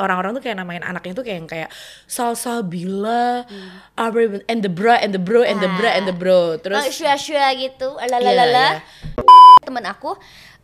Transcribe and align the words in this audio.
orang-orang 0.00 0.32
tuh 0.36 0.42
kayak 0.42 0.56
namain 0.56 0.80
anaknya 0.80 1.12
tuh 1.12 1.24
kayak 1.24 1.38
yang 1.44 1.48
kayak 1.48 1.68
Salsabila, 2.08 3.44
Aubrey 3.96 4.40
and 4.48 4.64
the 4.64 4.72
bra 4.72 4.96
and 4.96 5.12
the 5.12 5.20
bro 5.20 5.44
and 5.44 5.60
the 5.60 5.68
bra 5.76 5.90
and 5.92 6.08
the 6.08 6.16
bro. 6.16 6.56
Terus 6.56 6.80
Terus 6.88 6.96
syua-syua 6.96 7.48
gitu, 7.56 7.88
Iya, 8.00 8.08
lalalala. 8.08 8.66
iya. 8.80 8.80
Temen 9.60 9.84
aku 9.84 10.16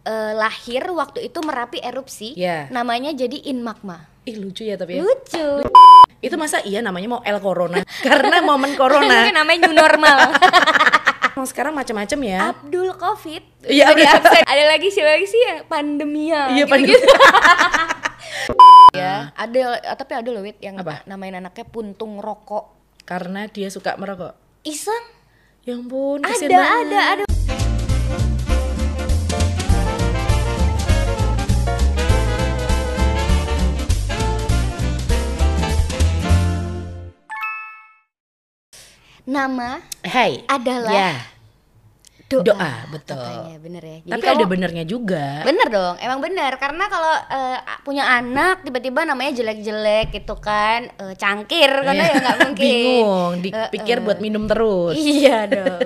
eh, 0.03 0.33
lahir 0.33 0.89
waktu 0.91 1.29
itu 1.29 1.39
Merapi 1.45 1.79
erupsi, 1.79 2.33
Iya. 2.35 2.73
namanya 2.73 3.13
jadi 3.13 3.53
In 3.53 3.61
Magma. 3.61 4.09
ih 4.23 4.39
lucu 4.39 4.63
ya 4.63 4.79
tapi 4.79 4.97
ya. 4.97 5.03
Lucu. 5.03 5.67
Itu 6.23 6.39
masa 6.39 6.63
iya 6.63 6.79
namanya 6.79 7.11
mau 7.11 7.21
El 7.27 7.43
Corona 7.43 7.83
karena 8.07 8.39
momen 8.39 8.79
corona. 8.79 9.27
Namanya 9.27 9.67
new 9.67 9.75
normal. 9.75 10.31
Emang 11.35 11.49
sekarang 11.51 11.75
macam-macam 11.75 12.19
ya. 12.23 12.39
Abdul 12.55 12.95
Covid. 12.95 13.43
Iya. 13.67 13.91
Ada 14.47 14.65
lagi 14.71 14.95
siapa 14.95 15.11
lagi 15.11 15.27
sih 15.27 15.41
yang 15.43 15.59
pandemia. 15.67 16.55
Iya, 16.55 16.65
gitu-gitu. 16.71 17.03
ya, 18.99 19.33
ada 19.35 19.81
tapi 19.97 20.13
ada 20.17 20.29
loh 20.31 20.43
Wit 20.45 20.59
yang 20.61 20.79
Apa? 20.79 21.03
namain 21.09 21.35
anaknya 21.35 21.65
puntung 21.67 22.19
rokok. 22.23 22.75
Karena 23.03 23.51
dia 23.51 23.69
suka 23.69 23.99
merokok. 23.99 24.35
Iseng. 24.63 25.21
Ya 25.63 25.79
ampun, 25.79 26.27
Ada, 26.27 26.43
banget. 26.43 26.91
ada, 26.91 27.01
ada. 27.23 27.25
Nama 39.23 39.79
Hai. 40.03 40.43
adalah 40.51 40.91
Ya. 40.91 41.13
Doa. 42.35 42.49
Doa, 42.49 42.73
betul. 42.89 43.19
Katanya 43.19 43.57
bener 43.59 43.83
ya. 43.83 43.97
Jadi 43.99 44.09
Tapi 44.09 44.23
kamu- 44.23 44.35
ada 44.35 44.47
benernya 44.47 44.85
juga. 44.85 45.27
Bener 45.43 45.67
dong, 45.69 45.95
emang 45.99 46.19
bener 46.19 46.53
karena 46.57 46.85
kalau 46.87 47.15
eh, 47.29 47.59
punya 47.83 48.05
anak 48.09 48.63
tiba-tiba 48.63 49.03
namanya 49.03 49.33
jelek-jelek 49.35 50.09
gitu 50.15 50.35
kan, 50.37 50.89
eh, 50.89 51.15
cangkir 51.15 51.69
karena 51.69 52.03
ya 52.03 52.15
nggak 52.19 52.37
mungkin. 52.47 52.65
Bingung, 52.65 53.33
dipikir 53.41 53.97
eh. 53.99 54.03
buat 54.03 54.19
minum 54.19 54.47
terus. 54.47 54.95
Iya 54.95 55.45
dong. 55.53 55.81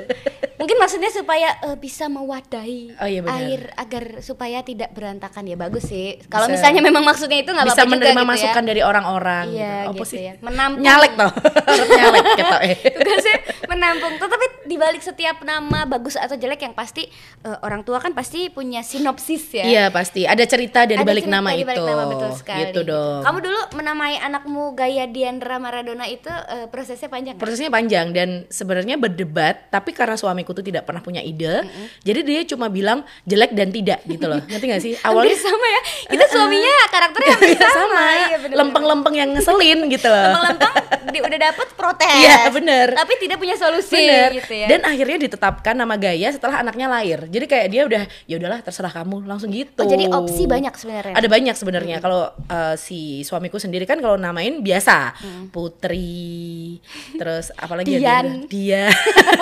Mungkin 0.56 0.76
maksudnya 0.78 1.10
supaya 1.10 1.48
eh, 1.60 1.76
bisa 1.76 2.06
mewadahi 2.06 2.96
Oh, 2.96 3.04
iya 3.04 3.20
air 3.28 3.72
agar 3.74 4.20
supaya 4.20 4.60
tidak 4.60 4.90
berantakan 4.90 5.44
ya 5.44 5.54
bagus 5.54 5.84
sih. 5.84 6.16
Kalau 6.26 6.46
Bisa- 6.46 6.64
misalnya 6.64 6.80
memang 6.82 7.02
maksudnya 7.02 7.38
itu 7.38 7.50
nggak 7.50 7.66
Bisa 7.66 7.76
apa-apa 7.76 7.86
juga 7.86 7.96
menerima 7.98 8.16
gitu 8.18 8.30
masukan 8.30 8.62
ya. 8.62 8.66
dari 8.66 8.82
orang-orang. 8.82 9.44
Iya 9.48 9.64
gitu. 9.66 9.84
gitu 9.86 9.96
Apa 9.96 10.04
sih? 10.06 10.20
ya. 10.22 10.32
Menampung. 10.40 10.82
Nyalek 10.82 11.12
toh. 11.14 11.32
Nyalek 11.98 12.24
gitu 12.34 12.56
eh. 12.62 12.76
tugasnya 12.96 13.36
menampung 13.66 14.14
tetapi 14.16 14.46
dibalik 14.64 15.00
setiap 15.00 15.36
nama 15.42 15.84
bagus 15.84 16.14
atau 16.14 16.35
jelek 16.36 16.60
yang 16.60 16.72
pasti 16.72 17.08
eh, 17.40 17.58
orang 17.60 17.82
tua 17.82 17.98
kan 17.98 18.12
pasti 18.12 18.48
punya 18.48 18.80
sinopsis 18.80 19.48
ya 19.50 19.64
Iya 19.64 19.84
pasti 19.88 20.22
ada 20.22 20.42
cerita 20.42 20.84
dari 20.84 20.96
Ada 20.96 21.06
balik 21.06 21.24
cerita 21.24 21.36
nama 21.36 21.50
di 21.50 21.62
balik 21.62 21.76
itu. 21.76 21.86
nama, 21.86 22.02
betul 22.06 22.30
sekali. 22.32 22.60
Gitu 22.62 22.80
dong. 22.82 23.20
Kamu 23.22 23.38
dulu 23.40 23.60
menamai 23.74 24.14
anakmu 24.18 24.72
gaya 24.72 25.04
Diandra 25.06 25.56
Maradona 25.56 26.04
itu 26.04 26.28
eh, 26.28 26.66
prosesnya 26.66 27.06
panjang. 27.06 27.34
kan? 27.34 27.42
Prosesnya 27.42 27.68
panjang 27.68 28.06
dan 28.10 28.28
sebenarnya 28.48 28.96
berdebat, 28.96 29.68
tapi 29.68 29.90
karena 29.90 30.14
suamiku 30.14 30.52
tuh 30.52 30.62
tidak 30.62 30.82
pernah 30.82 31.00
punya 31.00 31.20
ide, 31.20 31.64
jadi 32.00 32.20
dia 32.20 32.40
cuma 32.46 32.68
bilang 32.68 32.98
jelek 33.22 33.52
dan 33.52 33.68
tidak 33.68 34.00
gitu 34.04 34.24
loh. 34.24 34.40
Ngerti 34.48 34.66
gak 34.66 34.80
sih? 34.80 34.92
Hampir 34.94 35.08
Awalnya 35.08 35.36
sama 35.38 35.66
ya. 35.66 35.80
Kita 36.12 36.24
suaminya 36.28 36.74
karakternya 36.88 37.32
hampir 37.32 37.56
sama. 37.58 37.72
sama, 37.72 38.04
Iya, 38.06 38.36
lempeng-lempeng 38.52 39.14
yang 39.14 39.30
ngeselin 39.32 39.78
gitu 39.88 40.06
loh. 40.06 40.30
Lempeng-lempeng 40.32 40.72
di- 41.06 41.22
udah 41.22 41.38
dapet 41.42 41.68
protes. 41.74 42.16
Iya, 42.16 42.36
bener. 42.50 42.86
Tapi 42.92 43.12
tidak 43.16 43.36
punya 43.36 43.54
solusi 43.54 43.96
Bener. 43.96 44.30
gitu 44.34 44.52
ya. 44.52 44.66
Dan 44.68 44.80
akhirnya 44.82 45.18
ditetapkan 45.20 45.74
nama 45.74 45.94
Gaya 45.96 46.14
setelah 46.32 46.64
anaknya 46.64 46.86
lahir. 46.88 47.28
Jadi 47.28 47.44
kayak 47.44 47.66
dia 47.68 47.82
udah 47.84 48.02
ya 48.24 48.34
udahlah 48.40 48.60
terserah 48.64 48.92
kamu 48.92 49.28
langsung 49.28 49.52
gitu. 49.52 49.82
Oh, 49.82 49.88
jadi 49.88 50.08
opsi 50.10 50.48
banyak 50.48 50.74
sebenarnya. 50.74 51.14
Ada 51.14 51.28
banyak 51.28 51.56
sebenarnya. 51.56 51.96
Kalau 52.00 52.32
uh, 52.32 52.74
si 52.78 53.22
suamiku 53.22 53.60
sendiri 53.60 53.84
kan 53.84 54.00
kalau 54.00 54.16
namain 54.16 54.60
biasa 54.64 55.16
Putri, 55.52 56.78
terus 57.16 57.52
apalagi 57.56 57.96
ya 57.96 58.24
Dian. 58.24 58.48
dia, 58.48 58.84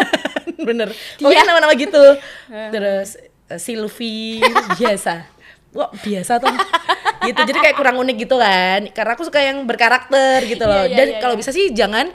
bener. 0.68 0.90
Pokoknya 1.18 1.44
nama-nama 1.46 1.74
gitu. 1.78 2.04
Terus 2.50 3.16
uh, 3.50 3.58
Sylvie 3.60 4.42
biasa. 4.80 5.30
Kok 5.74 5.90
biasa 6.06 6.38
tuh 6.38 6.54
gitu 7.24 7.40
jadi 7.40 7.58
kayak 7.58 7.76
kurang 7.76 7.96
unik 8.00 8.16
gitu 8.28 8.36
kan 8.36 8.80
karena 8.92 9.12
aku 9.16 9.24
suka 9.26 9.40
yang 9.40 9.64
berkarakter 9.64 10.44
gitu 10.44 10.64
loh 10.64 10.84
Iya, 10.86 10.92
iya, 10.92 10.96
dan 10.96 11.08
iya, 11.08 11.20
kalau 11.20 11.34
iya. 11.36 11.40
bisa 11.40 11.50
sih 11.54 11.72
jangan 11.72 12.06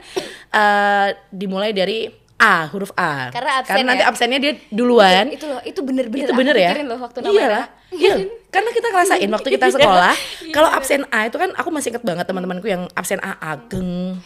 uh, 0.54 1.08
dimulai 1.34 1.74
dari 1.74 2.06
A 2.40 2.64
huruf 2.66 2.88
A. 2.96 3.28
Karena 3.28 3.60
absen 3.60 3.84
nanti 3.84 4.00
ya. 4.00 4.08
absennya 4.08 4.38
dia 4.40 4.52
duluan. 4.68 5.28
Itu 5.28 5.44
loh, 5.44 5.60
itu 5.60 5.80
bener-bener 5.84 6.24
itu 6.24 6.32
aku 6.32 6.40
bener 6.40 6.56
ya? 6.56 6.72
loh 6.80 6.96
waktu 6.98 7.18
namanya. 7.20 7.36
iyalah 7.36 7.64
iya. 7.92 8.14
Karena 8.48 8.70
kita 8.72 8.86
ngerasain 8.88 9.28
waktu 9.28 9.48
kita 9.52 9.66
Iya. 9.68 9.74
sekolah 9.76 10.14
Iya, 10.48 10.52
kalau 10.52 10.68
absen 10.68 11.04
A 11.08 11.28
itu 11.28 11.36
kan 11.36 11.52
aku 11.52 11.68
masih 11.68 11.92
inget 11.92 12.02
banget 12.02 12.24
teman-temanku 12.24 12.64
yang 12.64 12.88
absen 12.92 13.20
A 13.20 13.36
Ageng 13.38 14.16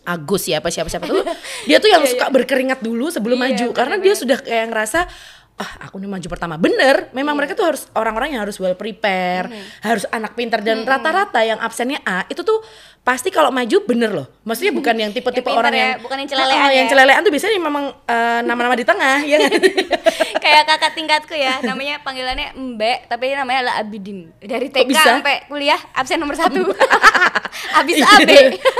Agus 0.00 0.48
ya 0.48 0.58
apa 0.58 0.72
siapa 0.72 0.88
siapa 0.88 1.04
tuh. 1.04 1.20
Dia 1.68 1.76
tuh 1.76 1.86
yang 1.86 2.00
Iya, 2.02 2.16
suka 2.16 2.30
berkeringat 2.30 2.80
dulu 2.80 3.12
sebelum 3.12 3.36
Iya, 3.36 3.44
maju. 3.52 3.66
Karena 3.76 3.96
dia 3.98 4.14
sudah 4.14 4.38
kayak 4.38 4.72
ngerasa 4.72 5.04
ah 5.60 5.84
aku 5.84 5.96
nih 5.96 6.08
maju 6.08 6.26
pertama 6.26 6.56
bener 6.56 7.12
memang 7.12 7.30
Iya. 7.30 7.38
mereka 7.38 7.52
tuh 7.52 7.66
harus 7.66 7.84
orang-orang 7.92 8.32
yang 8.32 8.42
harus 8.42 8.56
well 8.56 8.72
prepare 8.72 9.52
harus 9.80 10.08
anak 10.08 10.32
pintar 10.32 10.60
dan 10.60 10.82
rata-rata 10.82 11.36
yang 11.40 11.58
absennya 11.58 12.00
A 12.00 12.24
itu 12.26 12.40
tuh 12.40 12.64
pasti 13.00 13.28
kalau 13.28 13.48
maju 13.48 13.76
bener 13.82 14.08
loh 14.10 14.26
maksudnya 14.42 14.72
bukan 14.72 14.92
yang 14.94 15.10
tipe-tipe 15.10 15.44
Yang 15.44 15.56
orang 15.58 15.72
ya, 15.72 15.80
yang 15.86 16.00
bukan 16.00 16.16
yang 16.16 16.28
celelean 16.28 16.56
Oh, 16.58 16.70
yang 16.70 16.86
ya. 16.86 16.90
celelean 16.90 17.20
tuh 17.20 17.30
biasanya 17.30 17.58
memang 17.58 17.84
eh, 18.02 18.40
nama-nama 18.42 18.72
di 18.72 18.84
tengah 18.84 19.18
ya 19.22 19.36
kan? 19.38 19.50
Kayak 20.40 20.62
kakak 20.66 20.92
tingkatku 20.94 21.34
ya, 21.34 21.60
namanya 21.60 22.00
panggilannya 22.00 22.56
Mbak, 22.56 22.98
tapi 23.06 23.28
namanya 23.30 23.58
adalah 23.60 23.74
Abidin. 23.78 24.32
Dari 24.38 24.68
TK 24.68 24.88
sampai 24.90 25.44
kuliah 25.46 25.76
absen 25.92 26.16
nomor 26.16 26.32
satu. 26.34 26.64
Abis 27.72 27.98
Iya, 27.98 28.06
AB. 28.16 28.30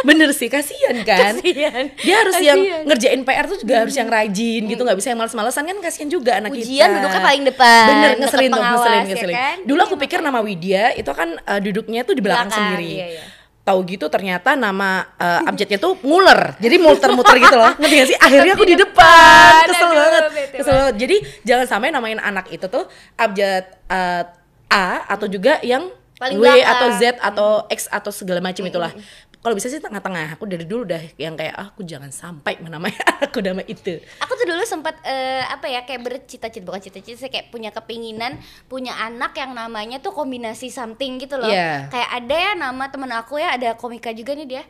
bener 0.03 0.31
sih 0.31 0.47
kasihan 0.47 0.95
kan 1.03 1.37
Kasihan. 1.37 1.91
dia 1.93 2.15
harus 2.17 2.35
Kasihan. 2.35 2.57
yang 2.57 2.61
ngerjain 2.87 3.21
PR 3.21 3.45
tuh 3.45 3.59
juga 3.59 3.75
harus 3.79 3.93
yang 3.93 4.09
rajin 4.09 4.63
gitu 4.65 4.81
nggak 4.81 4.95
bisa 4.95 5.11
yang 5.11 5.21
males-malesan 5.21 5.65
kan 5.65 5.77
kasihan 5.81 6.09
juga 6.09 6.39
anak 6.39 6.55
Ujian 6.55 6.65
kita 6.79 6.95
duduknya 6.95 7.21
paling 7.21 7.43
depan, 7.43 7.87
bener 7.89 8.11
ngeselin 8.19 8.51
tuh 8.51 8.63
ngeselin 8.63 9.01
ya 9.01 9.09
ngeselin. 9.09 9.35
kan? 9.35 9.57
dulu 9.67 9.81
aku 9.83 9.95
pikir 9.99 10.19
nama 10.21 10.39
Widya 10.39 10.85
itu 10.95 11.11
kan 11.11 11.29
eh, 11.37 11.61
duduknya 11.61 12.01
tuh 12.03 12.15
di 12.15 12.23
belakang, 12.23 12.47
Belakang, 12.47 12.63
sendiri. 12.77 12.91
iya, 12.95 13.07
iya. 13.17 13.25
tahu 13.61 13.85
gitu 13.85 14.07
ternyata 14.07 14.55
nama 14.55 15.05
eh, 15.15 15.47
abjadnya 15.47 15.79
tuh 15.79 15.93
nguler 16.01 16.57
jadi 16.59 16.77
muter-muter 16.77 17.37
gitu 17.39 17.57
loh. 17.57 17.73
Ngerti 17.77 17.95
gak 17.97 18.09
sih? 18.09 18.19
Akhirnya 18.25 18.53
aku 18.55 18.65
di 18.65 18.77
depan. 18.77 19.63
Kesel 19.69 19.85
aduh, 19.85 19.95
banget 19.95 20.23
kesel 20.55 20.75
banget. 20.75 20.95
Jadi 20.97 21.17
jangan 21.45 21.67
sampai 21.69 21.89
namain 21.91 22.19
anak 22.19 22.47
itu 22.49 22.67
tuh 22.67 22.85
abjad 23.15 23.65
eh, 23.87 24.23
A 24.71 24.87
atau 25.09 25.27
juga 25.27 25.59
yang 25.63 25.91
Paling 26.17 26.37
W 26.37 26.45
belakang. 26.45 26.69
atau 26.69 26.89
Z 26.95 27.03
atau 27.17 27.49
X 27.69 27.81
atau 27.89 28.13
segala 28.13 28.41
macam 28.41 28.61
itulah 28.63 28.93
kalau 29.41 29.57
bisa 29.57 29.73
sih 29.73 29.81
tengah-tengah 29.81 30.37
aku 30.37 30.45
dari 30.45 30.69
dulu 30.69 30.85
udah 30.85 31.01
yang 31.17 31.33
kayak 31.33 31.57
ah, 31.57 31.73
aku 31.73 31.81
jangan 31.81 32.13
sampai 32.13 32.61
menamai 32.61 32.93
aku 33.25 33.41
nama 33.41 33.65
itu 33.65 33.97
Aku 34.21 34.33
tuh 34.37 34.45
dulu 34.45 34.61
sempat 34.69 35.01
eh, 35.01 35.41
apa 35.43 35.65
ya 35.65 35.89
kayak 35.89 36.01
bercita-cita 36.05 36.61
bukan 36.61 36.77
cita-cita 36.79 37.17
sih 37.17 37.31
kayak 37.33 37.49
punya 37.49 37.73
kepinginan 37.73 38.37
punya 38.69 38.93
anak 39.01 39.33
yang 39.41 39.57
namanya 39.57 39.97
tuh 39.99 40.13
kombinasi 40.13 40.69
something 40.69 41.17
gitu 41.17 41.41
loh. 41.41 41.49
Iya. 41.49 41.89
Kayak 41.89 42.11
ada 42.21 42.37
ya 42.37 42.53
nama 42.53 42.85
temen 42.93 43.09
aku 43.11 43.41
ya 43.41 43.57
ada 43.57 43.73
komika 43.75 44.13
juga 44.13 44.37
nih 44.37 44.45
dia. 44.45 44.63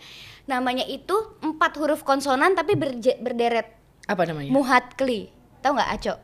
Namanya 0.47 0.87
itu 0.87 1.19
empat 1.43 1.75
huruf 1.75 2.07
konsonan 2.07 2.55
tapi 2.55 2.79
berje- 2.79 3.19
berderet. 3.19 3.75
apa 4.07 4.23
namanya 4.27 4.51
Muhatkli. 4.51 5.31
Tahu 5.61 5.73
nggak 5.75 5.91
Aco? 5.99 6.15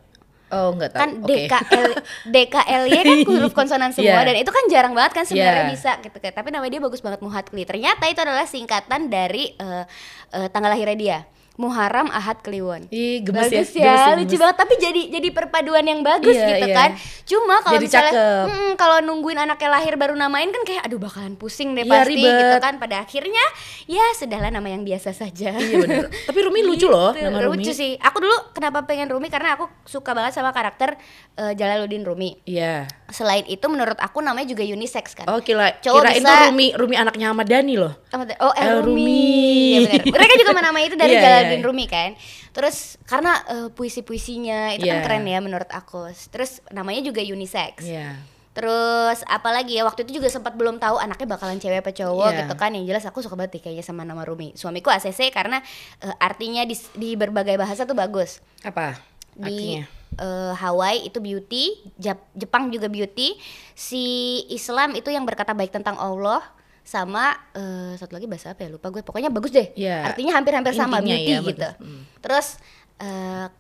Oh 0.50 0.68
nggak 0.74 0.90
tahu. 0.94 1.00
Kan 1.02 1.10
oke. 1.22 1.28
DKL 1.28 1.84
DKLY 2.28 2.98
kan 3.02 3.16
huruf 3.26 3.52
konsonan 3.52 3.90
semua 3.90 4.22
Iya. 4.22 4.28
dan 4.30 4.36
itu 4.38 4.50
kan 4.50 4.64
jarang 4.70 4.92
banget 4.94 5.12
kan 5.14 5.24
sebenarnya 5.24 5.66
Iya. 5.66 5.72
bisa 5.74 5.92
gitu 6.00 6.18
kan. 6.18 6.32
Tapi 6.32 6.48
namanya 6.50 6.72
dia 6.74 6.82
bagus 6.82 7.00
banget 7.00 7.20
Muhatkli. 7.20 7.62
Ternyata 7.62 8.06
itu 8.06 8.20
adalah 8.20 8.46
singkatan 8.46 9.08
dari 9.08 9.54
eh, 9.54 9.84
eh, 10.32 10.48
tanggal 10.50 10.70
lahirnya 10.70 10.96
dia 10.96 11.18
Muharram 11.56 12.08
Ahad 12.08 12.40
Kliwon. 12.40 12.86
Ih, 12.88 13.20
gemes 13.20 13.48
ya, 13.48 13.58
bagus 13.58 13.72
ya, 13.72 13.84
ya, 13.84 14.14
lucu 14.14 14.28
gemes. 14.28 14.38
banget. 14.38 14.56
Tapi 14.56 14.74
jadi 14.76 15.02
jadi 15.10 15.28
perpaduan 15.30 15.82
yang 15.82 16.00
bagus 16.00 16.32
Iya, 16.32 16.48
gitu 16.50 16.66
iya. 16.68 16.76
kan. 16.76 16.90
Cuma 17.24 17.54
kalau 17.58 17.80
misalnya 17.80 18.12
cakep. 18.12 18.46
mm, 18.46 18.72
kalau 18.76 18.96
nungguin 19.00 19.38
anaknya 19.38 19.68
lahir 19.70 19.94
baru 19.94 20.12
namain 20.12 20.48
kan 20.48 20.62
kayak 20.62 20.84
aduh 20.84 20.96
bakalan 20.96 21.32
pusing 21.34 21.72
deh 21.72 21.82
Iya, 21.82 21.92
pasti 21.96 22.12
ribet. 22.12 22.32
gitu 22.36 22.56
kan. 22.58 22.74
Pada 22.76 22.96
akhirnya 23.00 23.44
ya 23.84 24.04
sudahlah 24.12 24.48
nama 24.48 24.68
yang 24.68 24.82
biasa 24.82 25.10
saja. 25.10 25.50
Iya 25.52 25.76
bener. 25.78 26.04
Tapi 26.28 26.38
Rumi 26.38 26.60
lucu 26.62 26.86
loh 26.86 27.10
Gitu, 27.10 27.24
nama 27.24 27.40
Rumi. 27.42 27.58
Lucu 27.58 27.72
sih. 27.72 27.96
Aku 27.98 28.18
dulu 28.18 28.36
kenapa 28.52 28.84
pengen 28.84 29.08
Rumi? 29.08 29.26
Karena 29.26 29.56
aku 29.56 29.66
suka 29.82 30.12
banget 30.12 30.32
sama 30.32 30.50
karakter 30.50 31.00
eh, 31.34 31.52
Jalaluddin 31.52 32.04
Rumi. 32.04 32.36
Iya 32.44 32.84
selain 33.16 33.48
itu 33.48 33.64
menurut 33.64 33.96
aku 33.96 34.20
namanya 34.20 34.44
juga 34.44 34.60
unisex 34.60 35.16
kan 35.16 35.24
oh 35.24 35.40
kira 35.40 35.80
Cowok 35.80 36.04
kirain 36.04 36.20
bisa- 36.20 36.28
tuh 36.28 36.36
Rumi 36.52 36.66
Rumi 36.76 36.94
anaknya 36.94 37.26
Ahmad 37.32 37.48
Dhani 37.48 37.74
loh 37.74 37.96
oh 38.12 38.52
El, 38.52 38.60
El 38.60 38.76
Rumi, 38.84 38.92
Rumi. 38.92 39.86
Benar. 39.88 40.12
mereka 40.12 40.32
juga 40.36 40.52
menamai 40.52 40.82
itu 40.84 40.94
dari 40.94 41.14
Iya, 41.16 41.22
Jalaluddin 41.24 41.56
iya. 41.56 41.64
Rumi 41.64 41.84
kan 41.86 42.10
terus 42.52 42.76
karena 43.04 43.32
eh, 43.48 43.68
puisi-puisinya 43.72 44.76
itu 44.76 44.84
kan 44.84 45.00
Iya. 45.00 45.04
keren 45.04 45.24
ya 45.24 45.40
menurut 45.40 45.70
aku 45.70 46.12
terus 46.28 46.60
namanya 46.68 47.00
juga 47.00 47.24
unisex 47.24 47.80
iya 47.82 48.20
Terus 48.56 49.20
apalagi 49.28 49.76
ya 49.76 49.84
waktu 49.84 50.08
itu 50.08 50.16
juga 50.16 50.32
sempat 50.32 50.56
belum 50.56 50.80
tahu 50.80 50.96
anaknya 50.96 51.28
bakalan 51.28 51.60
cewek 51.60 51.84
apa 51.84 51.92
cowok 51.92 52.24
Iya. 52.26 52.38
gitu 52.40 52.54
kan. 52.56 52.72
Yang 52.72 52.84
jelas 52.88 53.04
aku 53.04 53.20
suka 53.20 53.36
banget 53.36 53.60
kayaknya 53.60 53.84
sama 53.84 54.00
nama 54.00 54.24
Rumi. 54.24 54.56
Suamiku 54.56 54.88
ACC 54.88 55.28
karena 55.28 55.60
eh, 56.00 56.16
artinya 56.16 56.64
di, 56.64 56.72
di 56.96 57.12
berbagai 57.14 57.52
bahasa 57.54 57.84
tuh 57.84 57.92
bagus. 57.92 58.40
apa 58.64 58.96
Di 59.30 59.44
artinya 59.44 59.82
eh, 60.16 60.52
Hawaii 60.54 61.04
itu 61.04 61.18
beauty, 61.18 61.64
Jap- 61.96 62.28
Jepang 62.32 62.68
juga 62.68 62.86
beauty. 62.86 63.36
Si 63.72 64.04
Islam 64.48 64.92
itu 64.92 65.08
yang 65.08 65.22
berkata 65.22 65.52
baik 65.52 65.70
tentang 65.70 65.96
Allah. 65.96 66.42
sama 66.86 67.34
eh, 67.50 67.98
satu 67.98 68.14
lagi 68.14 68.24
bahasa 68.24 68.54
apa 68.54 68.62
ya 68.62 68.70
lupa 68.70 68.86
gue 68.88 69.02
pokoknya 69.02 69.26
bagus 69.26 69.50
deh 69.50 69.74
Iya. 69.74 70.06
artinya 70.06 70.38
hampir-hampir 70.38 70.70
sama 70.70 71.02
beauty 71.02 71.18
ya, 71.26 71.42
bagus. 71.42 71.50
gitu 71.50 71.68
Hmm. 71.82 72.02
terus 72.22 72.46
eh, 72.96 73.50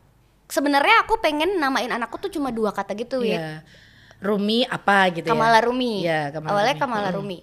sebenarnya 0.46 1.02
aku 1.02 1.18
pengen 1.18 1.58
namain 1.58 1.90
anakku 1.90 2.16
tuh 2.18 2.30
cuma 2.30 2.48
dua 2.48 2.70
kata 2.70 2.94
gitu 2.94 3.20
ya 3.20 3.34
Iya. 3.34 3.52
Rumi 4.22 4.62
apa 4.64 5.10
gitu 5.10 5.26
Kamala 5.26 5.58
ya? 5.58 5.66
Rumi 5.66 5.94
Iya, 6.00 6.22
Kamala 6.30 6.50
awalnya 6.54 6.70
Rumi. 6.70 6.80
Kamala 6.80 7.08
Mm-mm. 7.08 7.18
Rumi 7.18 7.38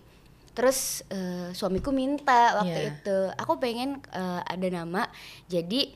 terus 0.55 0.79
eh, 1.09 1.51
suamiku 1.51 1.91
minta 1.91 2.63
waktu 2.63 2.79
Iya. 2.79 2.89
itu 2.95 3.17
aku 3.35 3.53
pengen 3.57 3.99
eh, 4.07 4.41
ada 4.41 4.67
nama 4.71 5.11
jadi 5.45 5.91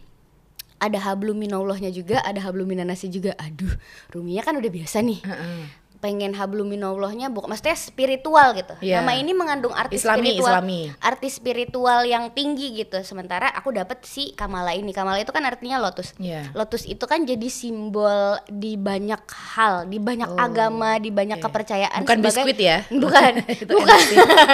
ada 0.78 1.00
habluminallahnya 1.02 1.90
juga 1.90 2.22
ada 2.22 2.42
habluminanasi 2.42 3.10
juga 3.10 3.34
aduh 3.38 3.74
Ruminya 4.14 4.42
kan 4.46 4.56
udah 4.58 4.72
biasa 4.72 5.02
nih 5.02 5.20
Heeh. 5.26 5.62
Pengen 6.08 6.32
habluminallahnya 6.32 7.28
bukan 7.28 7.52
maksudnya 7.52 7.76
spiritual 7.76 8.56
gitu. 8.56 8.72
Iya. 8.80 9.04
Nama 9.04 9.12
ini 9.20 9.36
mengandung 9.36 9.76
arti 9.76 10.00
Islami, 10.00 10.32
spiritual, 10.32 10.56
Islami. 10.56 10.82
arti 11.04 11.28
spiritual 11.28 12.08
yang 12.08 12.32
tinggi 12.32 12.80
gitu. 12.80 13.04
Sementara 13.04 13.52
aku 13.52 13.76
dapat 13.76 14.08
si 14.08 14.32
Kamala 14.32 14.72
ini. 14.72 14.96
Kamala 14.96 15.20
itu 15.20 15.36
kan 15.36 15.44
artinya 15.44 15.76
lotus. 15.78 16.16
Iya. 16.16 16.48
Lotus 16.56 16.88
itu 16.88 17.04
kan 17.04 17.28
jadi 17.28 17.52
simbol 17.52 18.40
di 18.48 18.80
banyak 18.80 19.20
hal, 19.60 19.84
di 19.84 20.00
banyak 20.00 20.32
Oh, 20.32 20.40
agama, 20.40 20.96
di 20.96 21.12
banyak 21.12 21.44
oke. 21.44 21.46
kepercayaan 21.52 22.08
Bukan 22.08 22.24
sebagai- 22.24 22.48
biskuit 22.48 22.60
ya? 22.64 22.78
Bukan. 23.04 23.34
Bukan. 23.76 24.00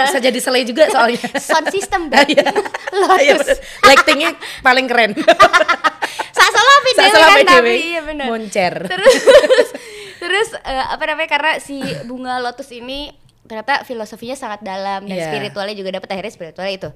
Bisa 0.10 0.18
jadi 0.18 0.40
selai 0.42 0.66
juga 0.66 0.90
soalnya. 0.90 1.22
Sound 1.38 1.70
system. 1.70 2.10
Iya. 2.10 2.50
Iya, 3.22 3.34
bener. 3.38 3.58
Lightingnya 3.86 4.30
paling 4.66 4.90
keren. 4.90 5.14
PDW 6.84 7.16
Saat 7.16 7.40
kan 7.40 7.46
tapi 7.48 7.74
iya 7.80 8.02
benar. 8.04 8.28
Moncer. 8.30 8.74
terus 8.92 9.70
eh, 10.64 10.86
apa 10.90 11.04
namanya 11.06 11.30
karena 11.30 11.52
si 11.60 11.78
bunga 12.04 12.40
lotus 12.40 12.72
ini 12.72 13.12
ternyata 13.44 13.84
filosofinya 13.84 14.40
sangat 14.40 14.64
dalam 14.64 15.04
dan 15.04 15.20
Iya. 15.20 15.28
spiritualnya 15.28 15.76
juga 15.76 15.92
dapat 15.94 16.16
akhirnya 16.16 16.32
spiritualnya 16.32 16.74
itu. 16.74 16.90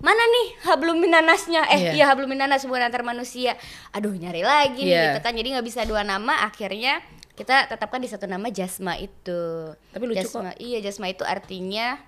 Mana 0.00 0.24
nih 0.24 0.46
habluminanasnya? 0.64 1.68
Eh 1.68 1.78
Iya. 1.78 1.90
iya 1.92 2.04
habluminanas 2.08 2.64
hubungan 2.64 2.88
antar 2.88 3.04
manusia. 3.04 3.52
Aduh 3.92 4.16
nyari 4.16 4.40
lagi 4.40 4.80
nih 4.80 4.96
Iya. 4.96 5.04
gitu 5.12 5.20
kan. 5.20 5.36
Jadi 5.36 5.48
nggak 5.52 5.66
bisa 5.68 5.84
dua 5.84 6.00
nama 6.00 6.40
akhirnya 6.42 7.04
kita 7.36 7.68
tetapkan 7.68 8.00
di 8.00 8.08
satu 8.08 8.24
nama 8.24 8.48
jasma 8.48 8.96
itu. 8.96 9.76
Tapi 9.92 10.04
lucu 10.04 10.24
jasma 10.24 10.56
iya 10.56 10.80
jasma 10.80 11.08
itu 11.08 11.20
artinya 11.20 12.00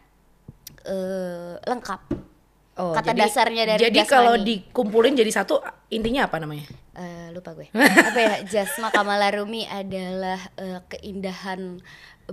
eh 0.82 1.54
lengkap 1.62 2.31
Oh, 2.72 2.96
Kata 2.96 3.12
jadi- 3.12 3.28
dasarnya 3.28 3.64
dari 3.68 3.80
Jadi 3.84 4.00
kalau 4.08 4.32
dikumpulin 4.40 5.12
jadi 5.12 5.28
satu 5.28 5.60
intinya 5.92 6.24
apa 6.24 6.40
namanya? 6.40 6.64
Eh, 6.96 7.28
lupa 7.36 7.52
gue. 7.52 7.68
Apa 8.08 8.20
ya? 8.20 8.34
Jasma 8.48 8.88
Kamala 8.88 9.28
Rumi 9.28 9.68
adalah 9.68 10.40
eh, 10.56 10.80
keindahan 10.88 11.80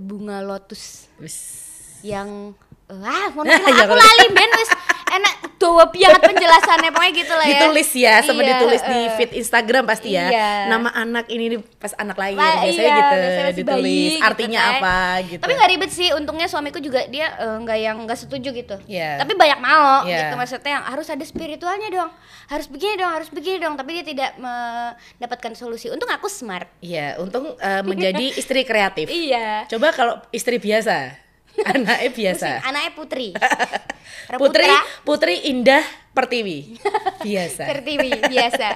bunga 0.00 0.40
lotus 0.40 1.12
yang 2.00 2.56
eh, 2.88 3.04
ah 3.04 3.28
mau 3.36 3.44
aku 3.44 3.94
lali 3.96 4.26
ben 4.32 4.50
wis 4.56 4.70
enak 5.10 5.34
dawa 5.60 5.84
pianget 5.92 6.22
penjelasannya 6.24 6.90
pokoknya 6.90 7.12
gitu 7.12 7.32
lah 7.36 7.44
ya 7.44 7.50
Ditulis 7.52 7.90
ya, 7.92 8.14
sama 8.24 8.40
Iya, 8.40 8.48
ditulis 8.56 8.80
di 8.80 8.96
eh. 8.96 9.12
feed 9.12 9.32
Instagram 9.36 9.84
pasti 9.84 10.16
ya. 10.16 10.32
Iya. 10.32 10.50
Nama 10.72 10.88
anak 10.96 11.26
ini 11.28 11.44
nih 11.52 11.60
pas 11.76 11.92
anak 11.94 12.16
lahir 12.16 12.40
Lah, 12.40 12.64
biasanya 12.64 12.80
iya, 12.80 12.96
gitu 12.96 13.14
biasanya 13.20 13.52
ditulis 13.52 13.84
bayi 13.84 14.08
gitu 14.16 14.24
artinya 14.24 14.60
kan. 14.60 14.72
apa 14.72 14.96
gitu. 15.28 15.42
Tapi 15.44 15.52
nggak 15.52 15.70
ribet 15.70 15.90
sih, 15.92 16.08
untungnya 16.16 16.46
suamiku 16.48 16.80
juga 16.80 17.04
dia 17.06 17.26
eh, 17.36 17.56
nggak 17.60 17.78
yang 17.78 17.96
nggak 18.08 18.18
setuju 18.18 18.48
gitu. 18.54 18.76
Iya. 18.88 19.20
Tapi 19.20 19.32
banyak 19.36 19.60
mau 19.60 20.08
Iya. 20.08 20.16
gitu 20.24 20.34
maksudnya 20.40 20.70
yang 20.80 20.84
harus 20.88 21.06
ada 21.06 21.24
spiritualnya 21.28 21.88
dong, 21.92 22.10
harus 22.48 22.66
begini 22.66 22.94
dong, 22.96 23.12
harus 23.12 23.28
begini 23.28 23.56
dong. 23.60 23.74
Tapi 23.76 23.90
dia 24.00 24.04
tidak 24.06 24.30
mendapatkan 24.40 25.52
solusi. 25.52 25.92
Untung 25.92 26.08
aku 26.08 26.26
smart. 26.26 26.68
Iya, 26.80 27.20
untung 27.20 27.52
eh, 27.56 27.82
menjadi 27.84 28.32
istri 28.32 28.64
kreatif. 28.64 29.12
Iya. 29.12 29.68
Coba 29.68 29.92
kalau 29.92 30.16
istri 30.30 30.56
biasa, 30.56 31.12
anaknya 31.72 32.10
biasa. 32.10 32.48
Anaknya 32.62 32.92
putri. 32.94 33.28
Putri 34.30 34.66
Putri 35.02 35.34
Indah 35.50 35.82
Pertiwi. 36.10 36.74
Biasa. 37.26 37.70
Pertiwi 37.70 38.10
biasa. 38.26 38.68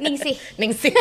Ningsih. 0.00 0.36
Ningsih. 0.56 0.92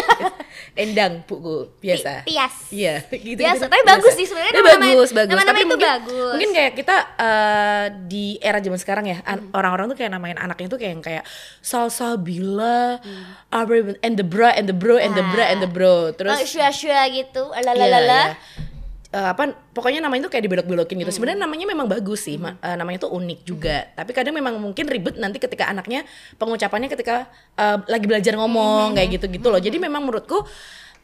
Endang 0.75 1.23
buku 1.23 1.71
biasa. 1.79 2.27
Ti- 2.27 2.35
Tias. 2.35 2.55
Iya, 2.69 2.95
gitu. 3.07 3.39
Biasa, 3.39 3.71
tapi 3.71 3.83
bagus 3.87 4.13
sih 4.13 4.27
sebenarnya 4.27 4.51
nama-nama- 4.53 4.83
bagus, 4.83 5.09
bagus. 5.15 5.31
nama-nama 5.31 5.47
tapi 5.49 5.61
itu 5.63 5.69
mungkin, 5.71 5.87
bagus. 5.87 6.31
Mungkin 6.35 6.51
kayak 6.51 6.73
kita 6.75 6.95
eh, 7.17 7.85
di 8.03 8.25
era 8.37 8.59
zaman 8.59 8.75
sekarang 8.75 9.05
ya, 9.07 9.17
Hmm. 9.23 9.47
orang-orang 9.55 9.87
tuh 9.87 9.97
kayak 9.97 10.11
namain 10.11 10.35
anaknya 10.35 10.67
tuh 10.67 10.75
kayak 10.75 10.91
yang 10.91 11.03
kayak 11.03 11.23
Salsabila, 11.63 12.99
Hmm. 12.99 13.95
And 14.03 14.15
the 14.15 14.27
bra 14.27 14.51
and 14.51 14.67
the 14.67 14.75
bro 14.75 14.99
and 14.99 15.15
the 15.15 15.23
bra 15.25 15.45
and 15.47 15.59
the 15.63 15.71
bro. 15.71 16.11
Terus 16.11 16.35
oh, 16.35 16.43
shua-shua 16.43 17.07
gitu. 17.09 17.47
Iya, 17.49 17.63
Lalalala. 17.63 18.21
iya. 18.27 18.75
Eh, 19.07 19.24
apa 19.24 19.56
pokoknya 19.71 20.04
namanya 20.04 20.27
tuh 20.27 20.36
kayak 20.36 20.44
dibelok-belokin 20.51 21.00
Hmm. 21.00 21.07
gitu. 21.07 21.15
Sebenarnya 21.15 21.39
namanya 21.48 21.63
memang 21.63 21.88
bagus 21.88 22.27
sih, 22.27 22.36
ma- 22.36 22.59
eh, 22.59 22.75
namanya 22.75 23.07
tuh 23.07 23.15
unik 23.15 23.39
juga. 23.48 23.88
Tapi 23.95 24.12
kadang 24.12 24.36
memang 24.36 24.59
mungkin 24.59 24.83
ribet 24.83 25.15
nanti 25.15 25.39
ketika 25.39 25.63
anaknya 25.63 26.04
pengucapannya 26.36 26.92
ketika 26.92 27.24
eh, 27.56 27.77
lagi 27.88 28.04
belajar 28.04 28.36
Hmm, 28.36 28.44
ngomong 28.44 29.00
kayak 29.00 29.09
gitu-gitu 29.15 29.48
loh. 29.48 29.63
Jadi 29.63 29.80
memang 29.80 30.04
menurutku 30.04 30.44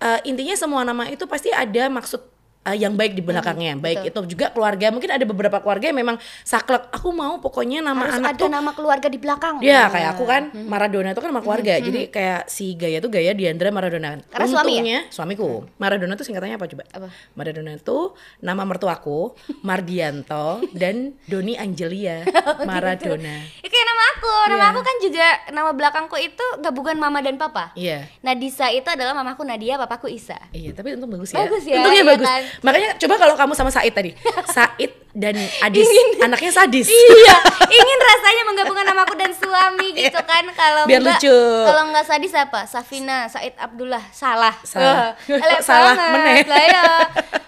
eh, 0.04 0.20
intinya 0.28 0.52
semua 0.60 0.84
nama 0.84 1.08
itu 1.08 1.24
pasti 1.32 1.48
ada 1.56 1.88
maksud 1.88 2.20
eh, 2.64 2.78
yang 2.78 2.94
baik 2.94 3.14
di 3.14 3.22
belakangnya. 3.22 3.76
baik 3.76 4.08
itu 4.08 4.20
juga 4.28 4.50
keluarga. 4.50 4.88
Mungkin 4.90 5.10
ada 5.10 5.24
beberapa 5.24 5.58
keluarga 5.60 5.86
yang 5.88 5.98
memang 5.98 6.16
saklek. 6.42 6.88
Aku 6.92 7.12
mau 7.12 7.38
pokoknya 7.38 7.80
nama 7.80 8.08
Harus 8.08 8.18
anak 8.20 8.30
ada 8.32 8.40
tuh 8.40 8.50
nama 8.50 8.72
keluarga 8.72 9.08
di 9.08 9.18
belakang. 9.18 9.60
Ya 9.60 9.88
kayak 9.88 10.16
aku 10.16 10.24
kan 10.24 10.44
Maradona 10.54 11.12
itu 11.12 11.20
kan 11.20 11.30
nama 11.30 11.40
keluarga 11.40 11.76
Jadi 11.76 12.08
kayak 12.08 12.48
si 12.48 12.74
Gaya 12.74 12.98
tuh 12.98 13.08
Gaya 13.08 13.32
Diandra 13.32 13.70
Maradona 13.70 14.20
Karena 14.26 14.48
suami 14.48 14.72
ya? 14.72 14.80
Untungnya 14.80 15.00
suamiku 15.08 15.50
Maradona 15.78 16.14
tuh 16.14 16.26
singkatannya 16.26 16.56
apa 16.56 16.66
coba? 16.66 16.84
Apa? 16.90 17.08
Maradona 17.34 17.72
itu 17.74 17.98
nama 18.40 18.64
mertuaku 18.64 19.36
Mardianto 19.68 20.64
dan 20.72 21.18
Doni 21.26 21.54
Angelia 21.56 22.24
Maradona 22.70 23.36
Ya, 23.60 23.68
kayak 23.68 23.86
nama 23.86 24.04
aku. 24.12 24.36
Nama 24.46 24.56
Iya. 24.56 24.72
aku 24.72 24.82
kan 24.82 24.96
juga 24.98 25.28
nama 25.50 25.72
belakangku 25.72 26.18
itu 26.18 26.46
gabungan 26.58 26.96
mama 26.96 27.20
dan 27.20 27.36
papa. 27.36 27.74
Iya 27.74 28.08
Nadisa 28.22 28.70
itu 28.70 28.86
adalah 28.86 29.12
mamaku 29.14 29.44
Nadia, 29.44 29.76
papaku 29.76 30.08
Isa. 30.08 30.38
Iya 30.50 30.72
tapi 30.72 30.96
untung 30.96 31.10
bagus 31.10 31.32
ya 31.32 31.44
Bagus 31.44 31.64
ya, 31.66 31.82
Untungnya 31.82 32.00
iya 32.00 32.08
bagus 32.08 32.28
kan? 32.28 32.44
Makanya 32.62 33.00
coba 33.02 33.16
kalau 33.18 33.34
kamu 33.34 33.54
sama 33.56 33.72
Said 33.74 33.90
tadi 33.90 34.12
Said 34.56 34.92
dan 35.14 35.38
Adis 35.62 35.86
Anaknya 36.18 36.50
sadis 36.50 36.90
iya, 36.90 37.38
ingin 37.78 38.00
rasanya 38.02 38.44
menggabungkan 38.50 38.82
namaku 38.82 39.14
dan 39.14 39.30
suami 39.30 39.94
gitu 39.94 40.18
kan. 40.26 40.42
Kalau 40.54 40.90
Biar 40.90 41.06
enggak, 41.06 41.22
lucu. 41.22 41.38
Kalau 41.70 41.82
enggak 41.86 42.06
sadis 42.10 42.34
apa? 42.34 42.66
Safina, 42.66 43.30
Said 43.30 43.54
Abdullah, 43.62 44.02
salah. 44.10 44.58
Salah. 44.66 45.14
Elek 45.30 45.62
Salah 45.70 45.94
meneh. 46.18 46.42
Lah 46.50 46.64
ya. 46.66 46.84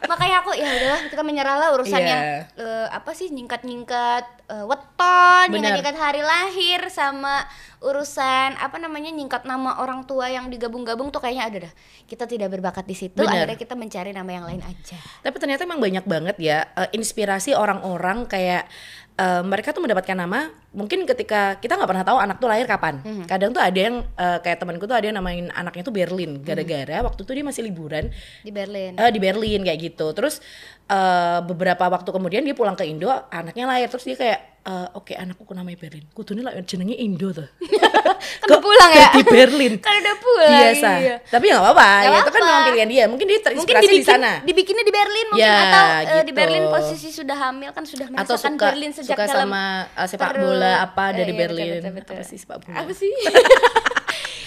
Makanya 0.05 0.45
aku 0.45 0.53
ya 0.53 0.69
udahlah 0.69 1.01
kita 1.09 1.23
menyerah 1.25 1.55
lah 1.57 1.69
urusan 1.73 1.97
Iya. 1.97 2.09
yang 2.13 2.21
eh, 2.61 2.87
apa 2.93 3.11
sih 3.17 3.33
nyingkat-nyingkat 3.33 4.23
eh, 4.45 4.65
weton, 4.69 5.45
nyingkat-nyingkat 5.49 5.97
hari 5.97 6.21
lahir 6.21 6.85
sama 6.93 7.49
urusan 7.85 8.57
apa 8.57 8.81
namanya 8.81 9.13
nyingkat 9.13 9.45
nama 9.45 9.77
orang 9.77 10.01
tua 10.09 10.25
yang 10.25 10.49
digabung-gabung 10.49 11.13
tuh 11.13 11.21
kayaknya 11.21 11.43
ada 11.45 11.57
dah. 11.69 11.73
Kita 12.09 12.25
tidak 12.25 12.49
berbakat 12.49 12.89
di 12.89 12.97
situ, 12.97 13.21
Bener. 13.21 13.45
akhirnya 13.45 13.57
kita 13.61 13.77
mencari 13.77 14.09
nama 14.09 14.31
yang 14.33 14.45
lain 14.49 14.61
aja. 14.65 14.97
Tapi 15.21 15.37
ternyata 15.37 15.69
emang 15.69 15.77
banyak 15.77 16.05
banget 16.09 16.35
ya 16.41 16.65
eh, 16.73 16.89
inspirasi 16.97 17.53
orang-orang 17.53 18.25
kayak 18.25 18.65
eh, 19.21 19.43
mereka 19.45 19.69
tuh 19.69 19.85
mendapatkan 19.85 20.17
nama 20.17 20.49
mungkin 20.75 21.07
ketika 21.07 21.55
kita 21.57 21.73
nggak 21.73 21.87
pernah 21.87 22.03
tahu 22.03 22.17
anak 22.17 22.37
tuh 22.37 22.45
lahir 22.45 22.67
kapan. 22.67 22.99
Mhm. 22.99 23.23
Kadang 23.25 23.49
tuh 23.49 23.63
ada 23.63 23.79
yang 23.79 24.03
eh, 24.03 24.37
kayak 24.37 24.57
temanku 24.59 24.83
tuh 24.83 24.93
ada 24.93 25.05
yang 25.05 25.15
namain 25.15 25.47
anaknya 25.49 25.81
tuh 25.81 25.91
Berlin 25.91 26.37
Mhm. 26.37 26.43
gara-gara 26.43 26.97
waktu 27.01 27.21
itu 27.21 27.31
dia 27.31 27.43
masih 27.43 27.63
liburan 27.63 28.11
Di 28.41 28.51
Berlin. 28.51 28.93
eh, 28.93 29.09
di 29.09 29.19
Berlin 29.19 29.63
kayak 29.63 29.79
gitu. 29.81 30.11
Terus 30.11 30.43
eh, 30.85 31.39
beberapa 31.41 31.87
waktu 31.87 32.09
kemudian 32.09 32.43
dia 32.43 32.53
pulang 32.53 32.75
ke 32.75 32.83
Indo, 32.83 33.09
anaknya 33.09 33.65
lahir 33.65 33.87
terus 33.87 34.03
dia 34.03 34.13
kayak 34.13 34.39
eh, 34.61 34.87
oke 34.93 35.13
anakku 35.13 35.47
namanya 35.49 35.79
Berlin. 35.79 36.05
Kudune 36.11 36.41
lah 36.41 36.53
jenenge 36.61 36.93
Indo 36.93 37.31
tuh. 37.31 37.47
Kan 38.35 38.57
pulang 38.57 38.91
ya? 38.91 39.09
Di 39.13 39.23
Berlin. 39.23 39.73
Kan 39.85 39.93
udah 39.95 40.15
pulang. 40.17 40.51
Biasa. 40.51 40.89
iya. 40.99 41.15
Tapi 41.23 41.45
nggak 41.45 41.61
apa-apa. 41.61 41.89
Ya, 42.01 42.09
itu 42.19 42.31
kan 42.31 42.41
memang 42.41 42.63
pilihan 42.67 42.89
dia. 42.89 43.03
Mungkin 43.05 43.25
dia 43.25 43.37
mungkin 43.37 43.45
terinspirasi 43.45 43.85
dibikin 43.85 44.01
di 44.01 44.05
sana. 44.05 44.31
dibikinnya 44.41 44.83
di 44.83 44.93
Berlin 44.93 45.25
mungkin 45.29 45.45
Ya, 45.45 45.57
atau 45.63 45.85
eh, 45.85 46.21
di 46.21 46.25
gitu. 46.25 46.37
Berlin 46.37 46.63
posisi 46.67 47.09
sudah 47.09 47.37
hamil 47.39 47.69
kan 47.71 47.83
sudah 47.85 48.05
atau 48.07 48.17
merasakan 48.17 48.51
suka 48.51 48.65
Berlin 48.67 48.91
sejak 48.91 49.15
suka 49.15 49.23
dalam 49.25 49.49
sama 49.49 49.63
uh, 49.91 50.07
sepak 50.07 50.27
perut. 50.31 50.41
Apa 50.81 51.03
Eh, 51.05 51.13
dari 51.15 51.31
iya, 51.31 51.39
Berlin? 51.39 51.65
betul, 51.67 51.75
betul, 51.75 51.93
betul. 51.95 52.15
apa 52.15 52.23
sih 52.23 52.37
sepak 52.37 52.57
bola? 52.59 52.75
Apa 52.77 52.91
sih? 52.91 53.11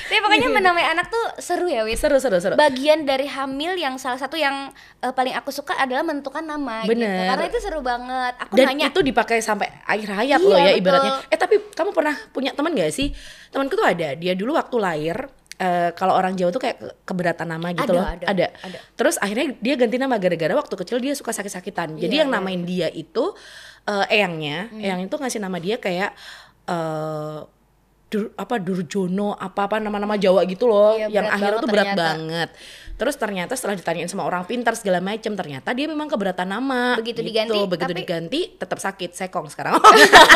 Tapi 0.09 0.25
pokoknya 0.25 0.49
menamai 0.51 0.89
anak 0.89 1.07
tuh 1.07 1.21
seru 1.37 1.69
ya 1.69 1.85
Wit. 1.85 1.95
Seru 1.95 2.17
seru 2.17 2.41
seru. 2.41 2.57
Bagian 2.57 3.05
dari 3.05 3.29
hamil 3.29 3.77
yang 3.77 3.97
salah 3.97 4.17
satu 4.17 4.35
yang 4.35 4.73
eh, 4.99 5.13
paling 5.13 5.37
aku 5.37 5.51
suka 5.51 5.77
adalah 5.77 6.01
menentukan 6.01 6.41
nama 6.41 6.81
gitu. 6.83 6.97
Bener. 6.97 7.29
karena 7.29 7.45
itu 7.47 7.59
seru 7.61 7.81
banget. 7.81 8.33
Aku 8.41 8.57
dan 8.57 8.73
nanya 8.73 8.89
itu 8.89 9.01
dipakai 9.03 9.39
sampai 9.39 9.69
akhir 9.85 10.09
hayat 10.15 10.41
Iya, 10.41 10.49
loh 10.49 10.57
ya 10.57 10.65
betul. 10.67 10.81
ibaratnya. 10.81 11.13
Eh 11.29 11.37
tapi 11.37 11.55
kamu 11.69 11.91
pernah 11.93 12.17
punya 12.31 12.51
teman 12.51 12.73
gak 12.73 12.89
sih? 12.89 13.13
Temanku 13.49 13.77
tuh 13.77 13.85
ada. 13.85 14.09
Dia 14.15 14.33
dulu 14.33 14.57
waktu 14.57 14.77
lahir 14.79 15.29
eh, 15.55 15.91
kalau 15.93 16.17
orang 16.17 16.33
Jawa 16.33 16.51
tuh 16.51 16.63
kayak 16.63 16.77
ke- 16.79 16.95
keberatan 17.05 17.45
nama 17.47 17.69
gitu 17.71 17.85
Ada, 17.85 17.93
loh. 17.93 18.07
ada, 18.09 18.47
ada. 18.57 18.79
terus 18.97 19.21
akhirnya 19.21 19.61
dia 19.61 19.75
ganti 19.77 20.01
nama. 20.01 20.17
Gara-gara 20.17 20.57
waktu 20.57 20.73
kecil 20.79 20.99
dia 20.99 21.13
suka 21.13 21.31
sakit-sakitan. 21.31 21.95
Jadi 21.95 22.09
Iya, 22.09 22.25
yang 22.25 22.33
iya. 22.33 22.39
namain 22.41 22.63
dia 22.63 22.89
itu 22.89 23.37
eh, 23.89 24.05
eyangnya 24.13 24.69
eyang 24.77 25.01
itu 25.03 25.17
ngasih 25.17 25.41
nama 25.41 25.57
dia 25.57 25.81
kayak 25.81 26.13
eh 26.69 27.41
Dur, 28.09 28.33
apa 28.41 28.57
Durjono 28.57 29.37
apa 29.37 29.69
apa 29.69 29.77
nama-nama 29.77 30.17
Jawa 30.17 30.41
gitu 30.49 30.65
loh 30.65 30.97
Iya, 30.97 31.13
yang 31.13 31.29
akhirnya 31.29 31.61
tuh 31.61 31.69
berat 31.69 31.93
ternyata. 31.93 32.05
banget 32.17 32.49
terus 32.99 33.15
ternyata 33.15 33.55
setelah 33.55 33.73
ditanyain 33.73 34.05
sama 34.05 34.23
orang 34.23 34.43
pintar 34.43 34.75
segala 34.75 34.99
macam 34.99 35.33
ternyata 35.33 35.71
dia 35.71 35.87
memang 35.87 36.05
keberatan 36.05 36.45
nama 36.45 36.99
Begitu 36.99 37.23
gitu. 37.23 37.31
diganti, 37.31 37.59
begitu 37.65 37.87
tapi- 37.87 38.01
diganti 38.03 38.41
tetap 38.53 38.77
sakit 38.77 39.11
sekong 39.15 39.47
sekarang 39.47 39.79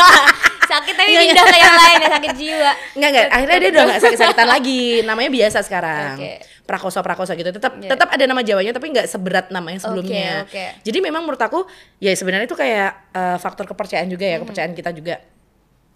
sakit 0.71 0.93
tapi 0.95 1.09
Iya, 1.11 1.21
pindah 1.27 1.45
ke 1.45 1.57
yang 1.59 1.75
lain 1.75 1.97
ya 1.97 2.09
sakit 2.09 2.31
jiwa 2.33 2.71
Enggak 2.95 3.09
enggak, 3.09 3.27
akhirnya 3.29 3.57
dia 3.59 3.69
udah 3.69 3.83
gak 3.85 3.99
sakit-sakitan 4.01 4.47
lagi. 4.47 4.83
Namanya 5.03 5.29
biasa 5.29 5.57
sekarang. 5.59 6.15
Oke. 6.15 6.31
Prakoso 6.63 6.99
prakoso 7.01 7.31
gitu. 7.33 7.51
Tetap 7.51 7.73
Iya. 7.75 7.89
tetap 7.91 8.07
ada 8.07 8.23
nama 8.23 8.39
Jawanya 8.39 8.71
tapi 8.71 8.87
nggak 8.89 9.05
seberat 9.05 9.47
namanya 9.49 9.83
sebelumnya. 9.83 10.47
Oke, 10.47 10.55
oke. 10.55 10.65
Jadi 10.81 10.97
memang 10.99 11.21
menurut 11.21 11.41
aku 11.41 11.67
ya 11.99 12.15
sebenarnya 12.15 12.47
itu 12.47 12.55
kayak 12.55 12.91
eh, 13.11 13.37
faktor 13.37 13.67
kepercayaan 13.67 14.07
juga 14.07 14.23
Hmm. 14.23 14.31
ya, 14.31 14.37
kepercayaan 14.39 14.73
kita 14.73 14.89
juga. 14.93 15.15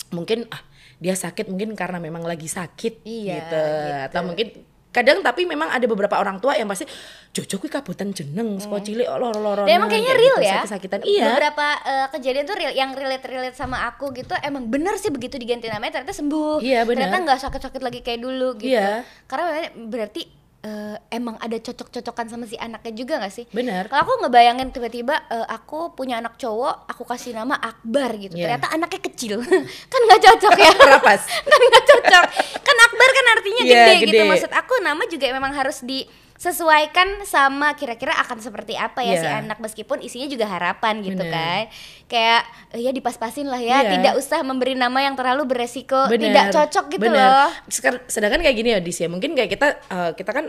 Mungkin 0.10 0.46
ah 0.50 0.62
dia 0.98 1.16
sakit 1.16 1.48
mungkin 1.48 1.72
karena 1.74 1.98
memang 1.98 2.22
lagi 2.22 2.46
sakit 2.46 3.02
Iya, 3.02 3.36
gitu. 3.40 3.64
gitu. 3.64 3.94
Atau 4.12 4.22
mungkin 4.26 4.48
kadang 4.98 5.22
tapi 5.22 5.46
memang 5.46 5.70
ada 5.70 5.86
beberapa 5.86 6.18
orang 6.18 6.42
tua 6.42 6.58
yang 6.58 6.66
pasti 6.66 6.90
jojo 7.30 7.62
kuwi 7.62 7.70
kabutan 7.70 8.10
jeneng 8.10 8.58
saka 8.58 8.82
cilik 8.82 9.06
loro-loro. 9.06 9.70
Hmm. 9.70 9.78
Emang 9.78 9.88
kayaknya 9.94 10.14
real 10.18 10.38
ya. 10.42 10.66
Sakit-sakitan. 10.66 11.06
Iya. 11.06 11.26
Beberapa 11.38 11.68
eh, 11.86 12.08
kejadian 12.18 12.46
tuh 12.50 12.56
real 12.58 12.74
yang 12.74 12.92
relate-relate 12.98 13.54
sama 13.54 13.86
aku 13.86 14.10
gitu 14.18 14.34
emang 14.42 14.66
bener 14.66 14.98
sih 14.98 15.14
begitu 15.14 15.38
diganti 15.38 15.70
namanya 15.70 16.02
ternyata 16.02 16.18
sembuh. 16.18 16.66
Iya, 16.66 16.90
benar. 16.90 17.14
Ternyata 17.14 17.18
nggak 17.30 17.40
sakit-sakit 17.46 17.82
lagi 17.86 18.00
kayak 18.02 18.20
dulu 18.26 18.58
gitu. 18.58 18.74
Iya. 18.74 19.06
Karena 19.30 19.70
berarti 19.78 20.47
eh, 20.68 20.96
emang 21.16 21.40
ada 21.40 21.56
cocok-cocokan 21.56 22.28
sama 22.28 22.44
si 22.44 22.60
anaknya 22.60 22.92
juga 22.92 23.14
gak 23.24 23.34
sih? 23.34 23.46
Benar. 23.56 23.88
Kalau 23.88 24.02
aku 24.04 24.14
ngebayangin 24.28 24.70
tiba-tiba 24.76 25.16
eh, 25.32 25.48
aku 25.48 25.96
punya 25.96 26.20
anak 26.20 26.36
cowok, 26.36 26.92
aku 26.92 27.04
kasih 27.08 27.32
nama 27.32 27.56
Akbar 27.56 28.12
gitu. 28.20 28.36
Iya. 28.36 28.52
Ternyata 28.52 28.68
anaknya 28.76 29.02
kecil. 29.08 29.36
kan 29.92 30.00
nggak 30.04 30.22
cocok 30.28 30.54
ya. 30.60 30.72
Rapas. 30.92 31.22
kan 31.52 31.60
nggak 31.62 31.86
cocok. 31.88 32.26
Kan 32.60 32.78
Akbar 32.84 33.10
kan 33.16 33.26
artinya 33.40 33.62
Iya, 33.64 33.72
gede, 33.72 33.94
gitu. 34.04 34.12
gede. 34.12 34.20
Maksud 34.28 34.52
aku 34.52 34.74
nama 34.84 35.04
juga 35.08 35.26
memang 35.32 35.54
harus 35.56 35.80
disesuaikan 36.38 37.26
sama 37.26 37.74
kira-kira 37.74 38.14
akan 38.22 38.38
seperti 38.38 38.78
apa 38.78 39.02
ya 39.02 39.18
Iya. 39.18 39.22
si 39.22 39.28
anak 39.28 39.58
meskipun 39.58 40.00
isinya 40.00 40.30
juga 40.30 40.46
harapan 40.46 41.02
gitu 41.02 41.18
Bener. 41.20 41.34
kan. 41.34 41.62
Kayak 42.08 42.42
ya 42.78 42.92
dipas-pasin 42.94 43.50
lah 43.50 43.60
ya, 43.60 43.82
Iya. 43.82 43.92
tidak 43.98 44.14
usah 44.22 44.40
memberi 44.46 44.78
nama 44.78 45.02
yang 45.02 45.18
terlalu 45.18 45.50
beresiko, 45.50 46.08
Bener, 46.08 46.30
tidak 46.30 46.46
cocok 46.54 46.86
gitu 46.94 47.10
bener. 47.10 47.18
loh. 47.20 47.50
Sedangkan 48.08 48.40
kayak 48.46 48.56
gini 48.56 48.70
ya 48.72 48.80
Dis 48.80 49.02
ya, 49.02 49.10
mungkin 49.10 49.34
kayak 49.34 49.50
kita 49.50 49.68
eh, 49.90 50.12
kita 50.14 50.32
kan 50.32 50.46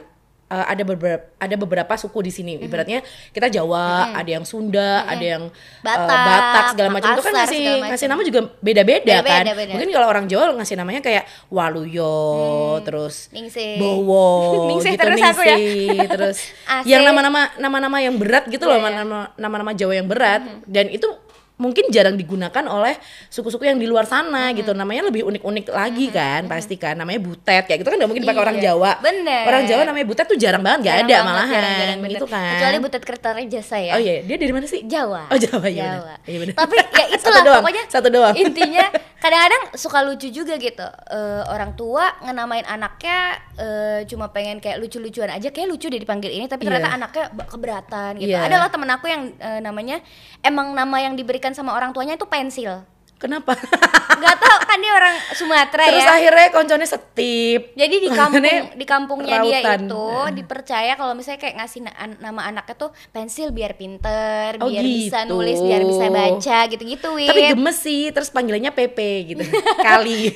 eh, 0.48 0.66
ada 0.66 0.82
beberapa 0.82 1.22
ada 1.34 1.54
beberapa 1.54 1.92
suku 1.94 2.18
di 2.20 2.30
sini. 2.30 2.52
Ibaratnya 2.58 3.00
kita 3.30 3.48
Jawa, 3.48 4.12
ada 4.12 4.26
yang 4.28 4.42
Sunda, 4.42 5.04
ada 5.04 5.20
yang 5.20 5.44
eh, 5.46 5.80
Batak, 5.80 6.18
Batak 6.24 6.64
segala 6.72 6.88
macam 6.90 7.08
itu 7.10 7.22
kan 7.22 7.32
ngasih 7.34 7.62
ngasih 7.86 8.06
nama 8.06 8.22
juga 8.22 8.40
beda-beda 8.58 9.16
kan. 9.20 9.44
bener. 9.46 9.72
Mungkin 9.72 9.88
kalau 9.90 10.06
orang 10.06 10.24
Jawa 10.26 10.52
ngasih 10.54 10.74
namanya 10.74 11.00
kayak 11.00 11.24
Waluyo, 11.48 12.16
terus 12.82 13.28
Ningsih. 13.30 13.78
Bowo, 13.78 14.28
Ningsih 14.70 14.92
gitu 14.92 15.04
terus 15.04 15.20
aku 15.22 15.42
ya. 15.42 15.56
Ningsih, 15.56 15.98
terus 16.08 16.38
yang 16.90 17.02
nama-nama 17.02 17.52
nama-nama 17.56 17.96
yang 17.98 18.16
berat 18.16 18.44
gitu 18.46 18.64
loh, 18.64 18.76
Iya, 18.76 18.88
iya. 18.88 18.98
nama- 18.98 19.30
nama-nama 19.36 19.70
Jawa 19.72 19.94
yang 19.94 20.06
berat 20.06 20.42
dan 20.64 20.88
itu 20.88 21.06
mungkin 21.58 21.90
jarang 21.90 22.14
digunakan 22.14 22.64
oleh 22.64 22.94
suku-suku 23.26 23.62
yang 23.64 23.76
di 23.76 23.84
luar 23.84 24.02
sana 24.02 24.50
gitu 24.52 24.70
namanya 24.70 25.04
lebih 25.04 25.22
unik-unik 25.24 25.66
lagi 25.68 26.06
kan 26.08 26.46
pasti 26.46 26.74
kan 26.74 26.94
namanya 26.94 27.18
butet 27.18 27.66
kayak 27.66 27.78
gitu 27.78 27.88
kan 27.88 27.98
nggak 27.98 28.06
mungkin 28.06 28.22
dipakai 28.22 28.40
orang 28.40 28.56
Iya, 28.56 28.64
Jawa 28.72 28.90
bener. 28.98 29.42
orang 29.44 29.62
Jawa 29.64 29.82
namanya 29.84 30.06
butet 30.06 30.24
tuh 30.24 30.34
jarang 30.36 30.62
banget 30.62 30.78
nggak 30.80 30.94
Jarang 30.94 31.04
ada 31.04 31.14
banget, 31.14 31.28
malahan 31.28 31.50
jarang-jarang, 31.52 31.98
bener. 31.98 32.12
gitu 32.14 32.26
kan 32.26 32.52
Kecuali 32.54 32.78
butet 32.78 33.02
kertanya 33.02 33.44
jasa 33.48 33.76
ya. 33.76 33.92
oh 33.92 34.00
iya 34.00 34.14
dia 34.22 34.36
dari 34.36 34.52
mana 34.52 34.64
sih 34.64 34.80
Jawa. 34.80 35.22
Oh, 35.26 35.36
Jawa, 35.36 35.66
iya 35.66 35.82
benar. 35.82 35.94
Jawa. 35.98 36.14
Iya 36.24 36.38
benar. 36.38 36.54
Tapi 36.56 36.74
ya 36.74 36.86
Satu 37.08 37.14
itulah 37.18 37.42
doang, 37.42 37.60
pokoknya 37.60 37.84
satu 37.90 38.08
doang. 38.08 38.34
Intinya 38.44 38.84
kadang-kadang 39.18 39.62
suka 39.74 39.98
lucu 40.00 40.28
juga 40.28 40.54
gitu. 40.56 40.86
Eh, 41.08 41.42
orang 41.44 41.74
tua 41.74 42.06
ngenamain 42.20 42.62
anaknya 42.64 43.18
eh, 43.54 44.00
cuma 44.06 44.28
pengen 44.28 44.58
kayak 44.58 44.78
lucu-lucuan 44.78 45.28
aja 45.28 45.48
kayak 45.48 45.66
lucu 45.66 45.86
deh 45.86 45.98
dipanggil 45.98 46.30
ini 46.30 46.46
tapi 46.46 46.62
ternyata 46.62 46.86
Iya. 46.86 46.96
anaknya 46.96 47.24
keberatan 47.48 48.10
gitu. 48.16 48.30
Iya. 48.30 48.44
Adalah 48.44 48.68
temen 48.68 48.86
aku 48.88 49.06
yang 49.06 49.22
eh, 49.34 49.58
namanya 49.58 49.98
emang 50.40 50.70
nama 50.70 50.96
yang 50.98 51.14
diberikan 51.14 51.47
sama 51.54 51.76
orang 51.76 51.92
tuanya 51.94 52.16
itu 52.16 52.26
pensil. 52.26 52.84
Kenapa 53.18 53.58
Gak 54.18 54.36
tau 54.36 54.58
kan 54.60 54.78
dia 54.78 54.92
orang 54.92 55.14
Sumatera 55.30 55.84
terus 55.84 56.02
ya. 56.02 56.10
akhirnya 56.12 56.48
konconnya 56.50 56.88
setip 56.88 57.70
Jadi 57.72 57.96
di 57.98 58.08
kampung 58.08 58.42
di 58.74 58.82
kampungnya 58.84 59.36
dia 59.40 59.58
rautan. 59.60 59.80
itu 59.84 60.06
dipercaya 60.34 60.92
kalau 60.94 61.12
misalnya 61.12 61.38
kayak 61.38 61.54
ngasih 61.56 61.80
na- 61.82 61.94
nama 62.20 62.40
anaknya 62.44 62.74
tuh 62.76 62.90
pensil 63.08 63.50
biar 63.50 63.74
pinter, 63.74 64.58
Oh, 64.58 64.66
biar 64.66 64.82
bisa 64.82 65.22
gitu. 65.22 65.30
nulis, 65.32 65.58
biar 65.60 65.82
bisa 65.82 66.06
baca 66.08 66.58
gitu-gitu. 66.66 67.10
Tapi 67.20 67.40
gemes 67.48 67.78
sih 67.78 68.10
terus 68.10 68.28
panggilannya 68.28 68.70
Pepe 68.70 69.10
gitu 69.28 69.42
kali 69.86 70.34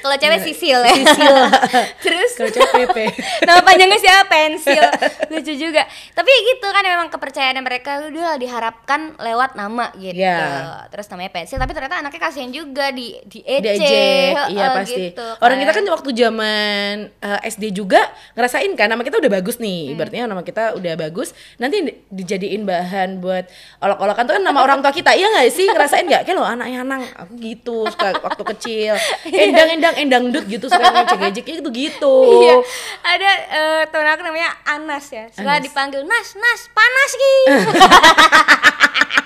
Kalau 0.00 0.16
cewek 0.16 0.40
sisil 0.42 0.80
ya. 0.80 0.92
Sisil. 0.94 1.34
Terus 2.04 2.30
kalau 2.34 2.50
cewek 2.50 2.70
Pepe 2.74 3.04
nama 3.46 3.60
panjangnya 3.60 3.96
siapa? 3.96 4.28
Pensil. 4.30 4.84
Lucu 5.28 5.52
juga. 5.54 5.84
Tapi 6.10 6.30
gitu 6.46 6.66
kan 6.66 6.82
memang 6.82 7.08
kepercayaan 7.08 7.60
mereka 7.60 8.00
udah 8.02 8.36
diharapkan 8.36 9.12
lewat 9.16 9.54
nama 9.54 9.92
gitu. 9.94 10.16
Iya. 10.16 10.88
Terus 10.88 11.06
namanya 11.08 11.32
pensil 11.34 11.56
tapi 11.56 11.72
ternyata 11.72 12.00
anaknya 12.10 12.18
kasihan 12.20 12.50
juga 12.50 12.90
di 12.90 13.14
di 13.22 13.38
ece. 13.40 13.62
diejek 13.62 14.34
iya 14.50 14.66
heeh, 14.66 14.74
pasti 14.74 15.02
gitu, 15.08 15.26
orang 15.38 15.56
kita 15.56 15.70
kan. 15.70 15.78
kan 15.78 15.92
waktu 15.92 16.10
zaman 16.12 16.94
eh, 17.14 17.40
SD 17.46 17.64
juga 17.72 18.02
ngerasain 18.32 18.72
kan 18.72 18.86
nama 18.86 19.00
kita 19.00 19.16
udah 19.16 19.30
bagus 19.32 19.54
Hmm. 19.54 19.64
nih 19.64 19.80
ibaratnya 19.92 20.26
nama 20.26 20.42
kita 20.42 20.74
udah 20.74 20.94
bagus 20.96 21.28
nanti 21.56 21.76
di- 21.80 21.96
dijadiin 22.10 22.62
bahan 22.62 23.18
buat 23.18 23.46
olok-olokan 23.78 24.24
tuh 24.24 24.34
kan 24.34 24.42
nama 24.42 24.58
orang 24.58 24.80
tua 24.80 24.90
kita 24.90 25.12
iya 25.12 25.28
nggak 25.28 25.48
sih 25.48 25.66
ngerasain 25.66 26.02
nggak 26.02 26.22
kayak 26.24 26.34
lo 26.34 26.42
anaknya 26.42 26.78
anang 26.80 27.02
aku 27.14 27.32
gitu 27.36 27.86
suka 27.86 28.18
waktu 28.18 28.42
kecil 28.50 28.94
endang 29.46 29.68
endang 29.70 29.94
endang 29.96 30.24
dut 30.28 30.44
gitu 30.44 30.66
suka 30.66 30.82
ngejek 30.82 31.18
ngejek 31.20 31.44
gitu 31.46 31.70
gitu 31.70 32.14
Iya, 32.40 32.56
ada 33.02 33.30
eh, 33.48 33.82
temen 33.86 34.08
aku 34.08 34.22
namanya 34.22 34.50
Anas 34.64 35.06
ya. 35.08 35.28
Suka 35.28 35.46
Anas. 35.52 35.62
dipanggil 35.62 36.02
Nas, 36.02 36.28
Nas, 36.34 36.60
panas 36.68 37.12
ki. 37.12 37.34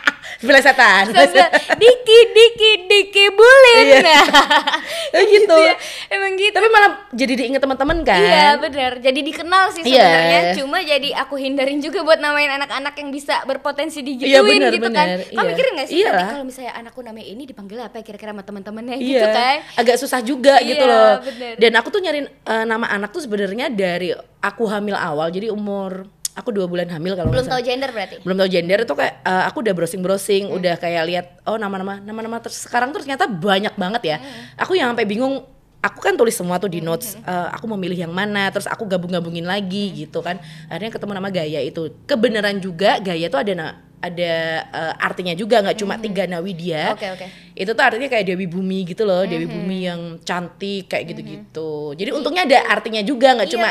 Bilang, 0.41 0.65
Diki, 1.75 2.19
Diki, 2.31 2.71
Diki 2.87 3.25
bulin. 3.31 3.85
Iya. 3.85 3.99
Nah, 4.01 4.25
Kayak 5.15 5.27
gitu. 5.31 5.57
ya. 5.57 5.75
Emang 6.09 6.33
gitu. 6.35 6.55
Tapi 6.55 6.69
malah 6.69 6.91
jadi 7.11 7.33
diinget 7.35 7.61
teman-teman 7.61 7.99
kan. 8.03 8.19
Iya 8.19 8.49
benar. 8.59 8.93
Jadi 8.99 9.21
dikenal 9.23 9.65
sih 9.71 9.83
Iya. 9.85 10.03
sebenarnya. 10.03 10.41
Cuma 10.57 10.79
jadi 10.81 11.09
aku 11.17 11.35
hindarin 11.37 11.79
juga 11.79 12.03
buat 12.03 12.19
namain 12.19 12.51
anak-anak 12.51 12.95
yang 12.97 13.11
bisa 13.11 13.45
berpotensi 13.45 14.01
digituin 14.01 14.31
Iya, 14.31 14.41
benar, 14.43 14.71
gitu 14.73 14.87
benar. 14.87 15.07
kan. 15.07 15.09
Kamu 15.25 15.35
Iya. 15.37 15.51
mikirin 15.51 15.73
gak 15.75 15.87
sih 15.87 15.97
Iya 15.97 16.09
nanti 16.11 16.33
kalau 16.33 16.45
misalnya 16.45 16.73
anakku 16.75 17.01
namanya 17.01 17.27
ini 17.27 17.43
dipanggil 17.45 17.79
apa 17.79 17.95
ya 17.99 18.05
kira-kira 18.05 18.31
sama 18.31 18.43
teman-temannya 18.43 18.97
Iya, 18.97 19.05
gitu 19.05 19.27
kan? 19.29 19.57
agak 19.77 19.97
susah 19.99 20.21
juga 20.21 20.55
Iya, 20.59 20.69
gitu 20.71 20.85
loh. 20.85 21.13
bener. 21.21 21.53
Dan 21.57 21.73
aku 21.75 21.89
tuh 21.91 22.01
nyariin 22.01 22.27
eh, 22.27 22.65
nama 22.65 22.87
anak 22.89 23.11
tuh 23.11 23.21
sebenarnya 23.21 23.67
dari 23.69 24.11
aku 24.41 24.65
hamil 24.67 24.95
awal, 24.95 25.29
jadi 25.29 25.49
umur 25.49 26.05
aku 26.35 26.51
dua 26.51 26.67
bulan 26.67 26.87
hamil 26.89 27.15
kalau 27.15 27.31
Belum 27.31 27.47
tahu 27.47 27.63
gender 27.63 27.89
berarti. 27.89 28.19
belum 28.21 28.37
tahu 28.37 28.49
gender 28.49 28.79
itu 28.81 28.93
kayak 28.93 29.15
eh, 29.21 29.45
aku 29.47 29.57
udah 29.61 29.73
browsing 29.73 30.01
browsing, 30.01 30.45
Hmm. 30.45 30.59
udah 30.59 30.75
kayak 30.77 31.03
lihat 31.05 31.27
oh 31.45 31.55
nama-nama 31.55 31.99
nama-nama 31.99 32.39
terus 32.39 32.59
sekarang 32.61 32.91
tuh 32.91 33.01
ternyata 33.01 33.27
banyak 33.27 33.75
banget 33.75 34.03
ya. 34.05 34.17
Hmm. 34.19 34.61
Aku 34.61 34.75
yang 34.75 34.91
sampai 34.91 35.05
bingung. 35.05 35.47
Aku 35.81 36.01
kan 36.01 36.17
tulis 36.17 36.33
semua 36.33 36.57
tuh 36.57 36.67
di 36.67 36.81
notes. 36.81 37.13
eh, 37.15 37.49
aku 37.51 37.65
mau 37.67 37.77
milih 37.77 37.99
yang 37.99 38.11
mana, 38.11 38.49
terus 38.49 38.65
aku 38.65 38.83
gabung-gabungin 38.85 39.45
lagi 39.45 39.89
Hmm. 39.89 39.97
gitu 39.99 40.19
kan. 40.19 40.41
Akhirnya 40.67 40.89
ketemu 40.91 41.13
nama 41.13 41.29
Gaya 41.29 41.61
itu. 41.61 41.93
Kebenaran 42.05 42.57
juga 42.59 42.97
Gaya 42.99 43.29
tuh 43.29 43.39
ada 43.39 43.53
na- 43.53 43.77
ada 44.01 44.33
eh, 44.65 44.95
artinya 44.99 45.33
juga 45.33 45.61
nggak 45.61 45.77
cuma 45.79 45.97
tiga 45.97 46.25
Nawidia 46.25 46.91
Hmm. 46.91 46.97
Oke, 46.97 47.09
oke. 47.15 47.27
Itu 47.55 47.71
tuh 47.71 47.81
artinya 47.81 48.07
kayak 48.07 48.27
Dewi 48.27 48.47
Bumi 48.47 48.83
gitu 48.85 49.03
loh 49.03 49.23
Dewi 49.23 49.47
Bumi 49.47 49.87
yang 49.87 50.01
cantik 50.21 50.91
kayak 50.91 51.07
gitu-gitu 51.07 51.95
jadi 51.95 52.11
untungnya 52.11 52.43
ada 52.45 52.59
artinya 52.69 52.99
juga 53.01 53.31
nggak 53.33 53.47
Iya, 53.47 53.55
cuma 53.55 53.69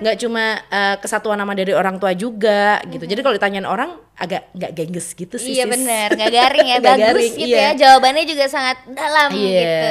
nggak 0.00 0.16
cuma 0.18 0.44
eh, 0.66 0.96
kesatuan 0.98 1.38
nama 1.38 1.54
dari 1.54 1.70
orang 1.70 1.96
tua 1.96 2.10
juga 2.12 2.82
gitu 2.84 3.06
jadi 3.06 3.20
kalau 3.20 3.34
ditanyain 3.34 3.62
orang 3.64 3.94
agak 4.16 4.52
nggak 4.52 4.72
gengges 4.74 5.14
gitu 5.14 5.38
sih 5.38 5.56
Iya 5.56 5.64
benar, 5.64 6.12
nggak 6.18 6.28
garing 6.28 6.68
ya, 6.68 6.78
bagus 6.78 7.00
garing, 7.00 7.32
gitu 7.38 7.48
iya. 7.48 7.72
ya. 7.72 7.78
Jawabannya 7.78 8.24
juga 8.26 8.44
sangat 8.46 8.76
dalam 8.86 9.32
Iya. 9.32 9.48
gitu. 9.48 9.88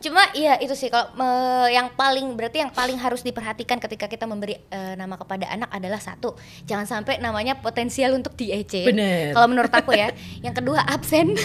Cuma 0.00 0.22
iya 0.32 0.56
itu 0.56 0.72
sih 0.72 0.88
kalau 0.88 1.08
me- 1.14 1.68
yang 1.70 1.88
paling 1.90 2.36
berarti 2.36 2.60
yang 2.60 2.68
paling 2.70 2.96
harus 2.96 3.20
diperhatikan 3.20 3.76
ketika 3.78 4.04
kita 4.04 4.24
memberi 4.24 4.60
eh, 4.68 4.94
nama 4.96 5.16
kepada 5.16 5.48
anak 5.48 5.70
adalah 5.70 5.96
satu, 5.96 6.36
jangan 6.64 6.84
sampai 6.84 7.20
namanya 7.20 7.56
potensial 7.56 8.12
untuk 8.12 8.36
diece. 8.36 8.84
Bener. 8.84 9.32
Kalau 9.32 9.48
menurut 9.48 9.72
aku 9.72 9.92
ya. 9.92 10.12
Yang 10.40 10.60
kedua 10.60 10.84
absen. 10.84 11.32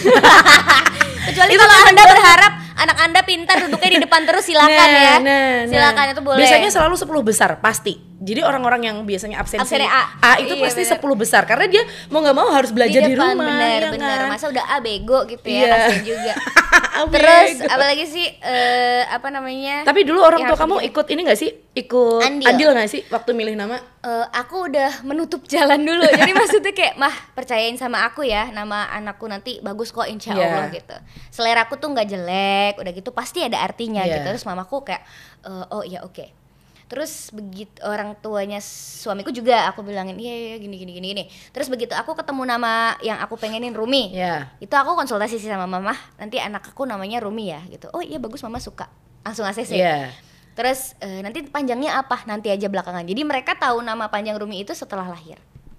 Kecuali 1.36 1.52
Itu 1.52 1.60
kalau 1.60 1.76
kan 1.76 1.86
Anda 1.92 2.04
berharap 2.16 2.52
anak 2.80 2.96
Anda 3.04 3.20
pintar 3.28 3.56
duduknya 3.60 3.90
di 3.92 4.00
depan 4.00 4.20
terus 4.24 4.48
silakan 4.48 4.72
Nah, 4.72 4.88
ya. 4.88 5.14
nah, 5.20 5.20
nah. 5.20 5.68
silakan 5.68 6.04
itu 6.16 6.22
boleh. 6.24 6.40
Biasanya 6.40 6.70
selalu 6.72 6.94
10 6.96 7.28
besar 7.28 7.50
pasti. 7.60 8.00
Jadi 8.18 8.40
orang-orang 8.40 8.80
yang 8.82 8.96
biasanya 9.02 9.36
absensi 9.36 9.60
Absennya 9.62 9.92
A. 10.18 10.40
itu 10.40 10.52
Iya, 10.52 10.64
pasti 10.64 10.82
bener. 10.82 10.96
10 11.04 11.20
besar 11.20 11.42
karena 11.44 11.66
dia 11.66 11.82
mau 12.08 12.18
nggak 12.18 12.32
mau 12.34 12.48
harus 12.48 12.70
belajar 12.70 13.02
di, 13.02 13.12
depan, 13.12 13.36
rumah. 13.36 13.44
bener 13.46 13.78
ya 13.78 13.90
bener 13.92 14.18
kan? 14.18 14.28
masa 14.30 14.46
udah 14.48 14.64
A 14.66 14.76
bego 14.78 15.18
gitu 15.26 15.44
ya 15.44 15.68
kasian 15.68 16.00
juga 16.02 16.32
terus 17.12 17.60
apalagi 17.62 18.04
sih 18.06 18.24
eh, 18.40 19.04
apa 19.06 19.28
namanya 19.28 19.84
Tapi 19.84 20.00
dulu 20.02 20.20
orang 20.22 20.42
tua 20.42 20.56
kamu 20.56 20.76
di- 20.78 20.84
ikut 20.88 21.06
ini 21.06 21.20
gak 21.22 21.36
sih? 21.36 21.50
Ikut 21.76 22.24
Andil. 22.24 22.48
andil, 22.48 22.68
gak 22.72 22.88
sih 22.88 23.04
waktu 23.06 23.30
milih 23.32 23.52
nama? 23.52 23.76
Eh, 24.00 24.26
aku 24.32 24.64
udah 24.66 25.02
menutup 25.02 25.44
jalan 25.44 25.82
dulu 25.82 26.08
jadi 26.16 26.32
maksudnya 26.32 26.72
kayak 26.72 26.96
mah 26.96 27.12
percayain 27.30 27.76
sama 27.76 28.00
aku 28.02 28.24
ya 28.24 28.48
nama 28.48 28.88
anakku 28.88 29.26
nanti 29.26 29.60
bagus 29.60 29.90
kok 29.90 30.06
insya 30.06 30.32
Iya. 30.32 30.48
Allah 30.48 30.64
gitu 30.70 30.96
selera 31.28 31.64
aku 31.64 31.76
tuh 31.76 31.90
nggak 31.90 32.08
jelek 32.08 32.74
udah 32.76 32.92
gitu 32.92 33.10
pasti 33.10 33.40
ada 33.40 33.60
artinya 33.60 34.00
Iya. 34.00 34.18
gitu 34.18 34.32
terus 34.32 34.44
mamaku 34.44 34.84
kayak 34.84 35.04
eh, 35.42 35.64
oh 35.68 35.82
iya 35.82 36.00
oke 36.00 36.45
terus 36.86 37.34
begitu 37.34 37.82
orang 37.82 38.14
tuanya 38.18 38.62
suamiku 38.62 39.34
juga 39.34 39.66
aku 39.66 39.82
bilangin 39.82 40.14
iya 40.16 40.54
iya 40.54 40.56
gini 40.56 40.78
gini 40.78 40.92
gini 40.94 41.06
gini. 41.10 41.24
Terus 41.50 41.66
begitu 41.66 41.92
aku 41.92 42.14
ketemu 42.14 42.46
nama 42.46 42.94
yang 43.02 43.18
aku 43.18 43.34
pengenin 43.34 43.74
Rumi 43.74 44.14
Ya. 44.14 44.54
itu 44.62 44.70
aku 44.70 44.94
konsultasi 44.94 45.36
sih 45.36 45.50
sama 45.50 45.66
mama 45.66 45.98
nanti 46.14 46.38
anak 46.38 46.70
aku 46.70 46.86
namanya 46.86 47.18
Rumi 47.18 47.50
ya 47.50 47.60
gitu. 47.66 47.90
Oh 47.90 48.00
iya 48.00 48.22
bagus 48.22 48.38
mama 48.46 48.62
suka. 48.62 48.86
Langsung 49.26 49.42
ACC 49.42 49.74
Iya. 49.74 50.14
terus 50.54 50.94
eh, 51.02 51.20
nanti 51.20 51.42
panjangnya 51.42 51.98
apa? 51.98 52.22
Nanti 52.24 52.48
aja 52.48 52.70
belakangan. 52.70 53.02
Jadi 53.02 53.22
mereka 53.26 53.58
tahu 53.58 53.82
nama 53.82 54.06
panjang 54.06 54.38
Rumi 54.38 54.62
itu 54.62 54.70
setelah 54.72 55.10
lahir 55.10 55.36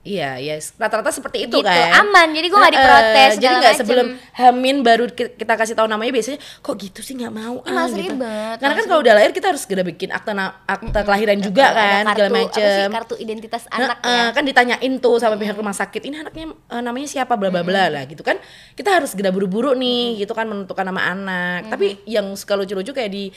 Iya, 0.08 0.40
ya 0.40 0.56
rata-rata 0.80 1.12
seperti 1.12 1.44
itu 1.44 1.60
Gitu, 1.60 1.68
kan. 1.68 1.92
aman. 2.00 2.28
Jadi 2.32 2.48
nggak 2.48 2.64
Heeh, 2.64 2.72
diprotes, 2.74 3.28
Jadi 3.28 3.36
segala 3.44 3.58
nggak 3.60 3.76
sebelum 3.76 4.08
Hamin 4.34 4.78
baru 4.80 5.06
ki- 5.10 5.36
kita 5.36 5.54
kasih 5.54 5.76
tahu 5.76 5.86
namanya 5.86 6.10
biasanya 6.10 6.40
kok 6.58 6.76
gitu 6.78 7.00
sih 7.02 7.14
nggak 7.14 7.30
mau 7.30 7.60
Ih, 7.60 7.74
males 7.76 7.92
gitu. 7.92 8.16
ribet, 8.16 8.56
Karena 8.56 8.74
kan 8.74 8.86
kalau 8.88 9.02
udah 9.02 9.14
lahir 9.14 9.32
kita 9.32 9.52
harus 9.52 9.62
segera 9.62 9.84
bikin 9.84 10.10
akta 10.10 10.32
akta 10.64 11.00
kelahiran 11.04 11.38
juga 11.38 11.66
kan 11.70 12.04
segala 12.08 12.30
kartu, 12.30 12.38
macem. 12.40 12.64
sih, 12.64 12.86
kartu 12.88 13.14
identitas 13.18 13.64
anak 13.68 14.00
Heeh, 14.00 14.24
ya? 14.24 14.32
kan 14.32 14.44
ditanyain 14.44 14.94
tuh 14.98 15.20
sama 15.20 15.36
pihak 15.36 15.54
rumah 15.54 15.76
sakit 15.76 16.02
ini 16.02 16.16
anaknya 16.18 16.46
eh, 16.56 16.82
namanya 16.82 17.08
siapa? 17.10 17.36
Bla 17.36 17.52
bla 17.52 17.62
bla 17.62 17.92
lah 17.92 18.04
gitu 18.06 18.24
kan. 18.24 18.40
Kita 18.74 18.96
harus 18.96 19.12
segera 19.12 19.30
buru-buru 19.30 19.76
nih 19.76 20.24
gitu 20.24 20.32
kan 20.32 20.48
menentukan 20.48 20.88
nama 20.88 21.12
anak. 21.12 21.68
Tapi 21.68 22.08
yang 22.08 22.32
suka 22.34 22.56
lucu-lucu 22.56 22.96
kayak 22.96 23.12
di 23.12 23.28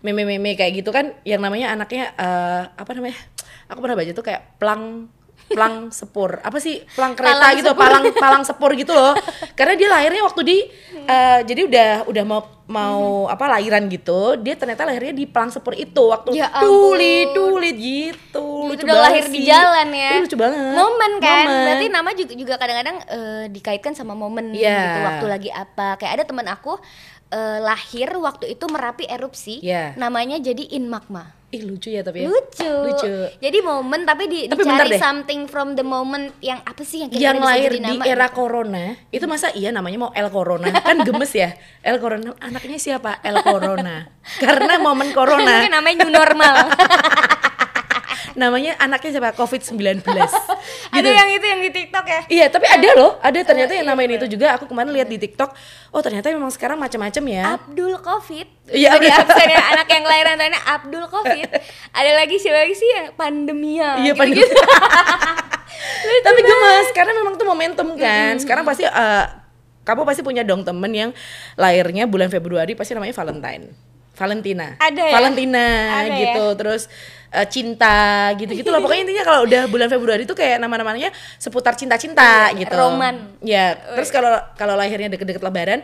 meme-meme 0.00 0.54
kayak 0.54 0.78
gitu 0.78 0.90
kan 0.90 1.10
yang 1.24 1.42
namanya 1.42 1.74
anaknya 1.74 2.14
eh, 2.14 2.62
apa 2.70 2.90
namanya 2.92 3.18
aku 3.66 3.78
pernah 3.80 3.96
baca 3.96 4.12
tuh 4.12 4.22
kayak 4.22 4.56
plang 4.56 5.10
plang 5.50 5.90
sepur 5.90 6.38
apa 6.38 6.56
sih 6.56 6.78
plang 6.88 7.12
kereta 7.12 7.34
Palang 7.34 7.54
gitu 7.54 7.70
sepur. 7.70 7.82
palang 7.82 8.02
palang 8.14 8.44
sepur 8.44 8.70
gitu 8.72 8.90
loh 8.90 9.12
karena 9.58 9.74
dia 9.74 9.88
lahirnya 9.88 10.22
waktu 10.22 10.40
di 10.40 10.56
eh, 11.02 11.40
jadi 11.42 11.60
udah 11.64 11.88
udah 12.06 12.24
mau 12.24 12.40
mau 12.66 13.00
apa 13.26 13.50
lahiran 13.50 13.86
gitu 13.86 14.38
dia 14.38 14.54
ternyata 14.54 14.84
lahirnya 14.84 15.10
di 15.12 15.26
palang 15.26 15.50
sepur 15.50 15.74
itu 15.74 16.02
waktu 16.06 16.32
Ya 16.32 16.46
ampun. 16.48 16.94
tulit 16.94 17.26
tulit 17.32 17.74
gitu 17.74 18.46
lucu 18.64 18.86
udah 18.86 18.94
lahir 19.04 19.26
di 19.26 19.42
sih. 19.42 19.44
jalan 19.44 19.90
ya. 19.90 20.10
Ih, 20.14 20.20
lucu 20.22 20.36
banget 20.36 20.70
Momen 20.70 21.12
kan. 21.18 21.44
Momen. 21.44 21.64
Berarti 21.66 21.86
nama 21.88 22.10
juga 22.12 22.32
juga 22.32 22.54
kadang-kadang 22.56 22.96
eh, 23.04 23.44
dikaitkan 23.50 23.92
sama 23.92 24.14
momen 24.14 24.54
Iya. 24.54 24.70
gitu. 24.70 24.98
Waktu 25.02 25.26
lagi 25.26 25.50
apa. 25.50 25.98
Kayak 25.98 26.12
ada 26.14 26.24
teman 26.24 26.46
aku 26.46 26.78
eh, 27.28 27.58
lahir 27.60 28.14
waktu 28.14 28.54
itu 28.54 28.64
Merapi 28.64 29.04
erupsi. 29.04 29.58
Iya. 29.60 29.96
Namanya 29.96 30.38
jadi 30.38 30.62
In 30.70 30.86
Magma. 30.86 31.26
Ih 31.50 31.66
lucu 31.66 31.90
ya 31.90 32.06
tapi 32.06 32.22
ya. 32.22 32.30
Lucu. 32.30 32.62
Lucu. 32.62 33.14
Jadi 33.42 33.58
momen 33.58 34.06
tapi 34.06 34.30
di, 34.30 34.40
Tapi 34.46 34.62
dicari 34.62 34.94
something 35.02 35.50
from 35.50 35.74
the 35.74 35.82
moment 35.82 36.30
yang 36.38 36.62
apa 36.62 36.86
sih 36.86 37.02
yang 37.02 37.10
kira-kira 37.10 37.26
Yang 37.26 37.38
lahir 37.42 37.70
di 37.74 37.80
nama 37.82 38.02
era 38.06 38.28
corona 38.30 38.84
itu 39.10 39.26
masa 39.26 39.50
iya 39.58 39.74
namanya 39.74 39.98
mau 40.06 40.10
El 40.14 40.30
Corona 40.30 40.70
kan 40.86 41.02
gemes 41.02 41.32
ya 41.34 41.58
El 41.82 41.98
Corona 41.98 42.38
anaknya 42.38 42.78
siapa 42.78 43.18
El 43.26 43.42
Corona 43.42 44.06
karena 44.42 44.78
momen 44.78 45.10
corona 45.10 45.42
Mungkin 45.42 45.72
namanya 45.74 45.96
new 46.06 46.12
normal. 46.14 46.56
namanya 48.34 48.76
anaknya 48.78 49.18
siapa 49.18 49.32
Covid 49.34 49.62
19 49.62 50.02
Ada 50.96 51.08
yang 51.08 51.30
itu 51.30 51.46
yang 51.46 51.60
di 51.62 51.70
TikTok 51.70 52.04
ya. 52.06 52.20
Iya, 52.26 52.46
tapi 52.50 52.66
ada 52.66 52.88
loh, 52.98 53.16
ada 53.22 53.38
ternyata 53.40 53.72
yang 53.72 53.86
iya, 53.86 53.92
namain 53.94 54.10
itu 54.10 54.26
juga. 54.26 54.58
Aku 54.58 54.66
kemarin 54.66 54.90
lihat 54.90 55.08
di 55.08 55.18
TikTok. 55.22 55.54
Oh, 55.94 56.02
ternyata 56.02 56.30
memang 56.30 56.50
sekarang 56.50 56.76
macam-macam 56.76 57.24
ya. 57.30 57.44
Abdul 57.56 57.94
Covid. 58.02 58.46
Iya, 58.70 58.98
Jadi 58.98 59.06
absennya 59.08 59.62
anak 59.74 59.86
yang 59.88 60.02
kelahiran 60.04 60.34
tahunnya 60.38 60.60
Abdul 60.66 61.06
Covid. 61.08 61.48
Ada 61.94 62.10
lagi 62.18 62.36
siapa 62.42 62.58
lagi 62.66 62.74
sih 62.74 62.88
yang 62.90 63.06
pandemia. 63.14 63.88
Iya, 64.02 64.12
gitu-gitu. 64.14 64.54
Tapi 66.26 66.40
gemes 66.42 66.88
karena 66.92 67.12
memang 67.16 67.34
tuh 67.38 67.46
momentum 67.46 67.88
kan. 67.96 68.34
Sekarang 68.36 68.66
pasti 68.66 68.84
eh, 68.84 69.24
kamu 69.86 70.02
pasti 70.04 70.22
punya 70.22 70.42
dong 70.44 70.66
temen 70.66 70.92
yang 70.92 71.10
lahirnya 71.56 72.04
bulan 72.04 72.28
Februari 72.28 72.76
pasti 72.76 72.92
namanya 72.92 73.14
Valentine. 73.16 73.90
Valentina. 74.20 74.76
Ada 74.76 75.00
ya? 75.00 75.14
Valentina 75.16 75.66
Ada 76.04 76.12
gitu. 76.20 76.44
Terus 76.60 76.82
eh, 77.30 77.46
cinta 77.46 78.30
gitu-gitu 78.34 78.68
lah. 78.68 78.82
Pokoknya 78.82 79.02
intinya 79.06 79.24
kalau 79.24 79.40
udah 79.46 79.62
bulan 79.66 79.88
Februari 79.88 80.22
tuh 80.26 80.34
kayak 80.34 80.58
nama-namanya 80.58 81.10
seputar 81.38 81.74
cinta-cinta 81.74 82.50
gitu. 82.58 82.70
Iya, 82.74 82.78
roman. 82.78 83.14
Ya, 83.40 83.78
terus 83.94 84.10
kalau 84.10 84.34
kalau 84.54 84.74
lahirnya 84.74 85.08
deket-deket 85.08 85.40
lebaran 85.40 85.80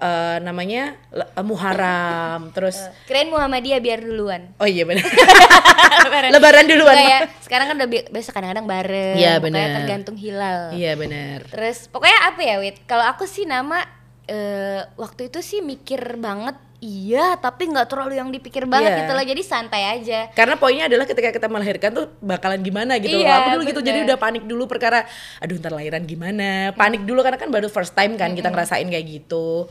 eh, 0.00 0.36
namanya 0.40 0.96
eh, 1.12 1.44
Muharram. 1.44 2.52
Terus 2.52 2.76
Kirain 3.04 3.28
Muhammadiyah 3.28 3.80
biar 3.80 4.00
duluan. 4.00 4.52
Oh 4.60 4.68
iya 4.68 4.84
benar. 4.84 5.04
Lebaran 6.34 6.64
duluan. 6.64 6.96
Enggak 6.96 7.12
ya, 7.12 7.20
sekarang 7.44 7.66
kan 7.68 7.74
udah 7.76 7.88
bi- 7.90 8.08
biasa 8.08 8.30
kadang-kadang 8.32 8.66
bareng. 8.66 9.16
Iya, 9.18 9.32
pokoknya 9.38 9.60
benar. 9.66 9.76
tergantung 9.80 10.16
hilal. 10.16 10.60
Iya 10.72 10.92
benar. 10.96 11.38
Terus 11.48 11.78
pokoknya 11.92 12.18
apa 12.32 12.40
ya, 12.40 12.56
Wit? 12.60 12.76
Kalau 12.88 13.04
aku 13.04 13.24
sih 13.28 13.44
nama 13.44 13.84
eh, 14.26 14.80
waktu 14.96 15.28
itu 15.28 15.40
sih 15.42 15.60
mikir 15.60 16.16
banget 16.16 16.56
iya, 16.80 17.36
tapi 17.36 17.68
nggak 17.68 17.86
terlalu 17.86 18.16
yang 18.16 18.28
dipikir 18.28 18.64
banget 18.64 18.90
Iya. 18.90 18.98
gitu 19.04 19.12
loh. 19.12 19.24
Jadi 19.24 19.42
santai 19.44 19.82
aja. 19.86 20.32
Karena 20.32 20.56
poinnya 20.56 20.88
adalah 20.88 21.04
ketika 21.04 21.28
kita 21.28 21.46
melahirkan 21.46 21.92
tuh 21.92 22.08
bakalan 22.18 22.58
gimana 22.58 22.96
gitu 22.96 23.20
loh. 23.20 23.24
Iya, 23.24 23.36
Aku 23.36 23.48
dulu 23.54 23.62
gitu 23.68 23.80
jadi 23.80 24.00
bener. 24.00 24.08
udah 24.08 24.16
panik 24.16 24.44
dulu 24.44 24.64
perkara 24.64 25.04
aduh 25.38 25.56
ntar 25.56 25.70
lahiran 25.70 26.02
gimana. 26.02 26.72
Panik 26.72 27.04
dulu 27.04 27.20
karena 27.20 27.36
kan 27.36 27.48
baru 27.48 27.68
first 27.68 27.92
time 27.92 28.16
kan 28.16 28.32
kita 28.32 28.48
ngerasain 28.48 28.88
kayak 28.88 29.06
gitu. 29.06 29.68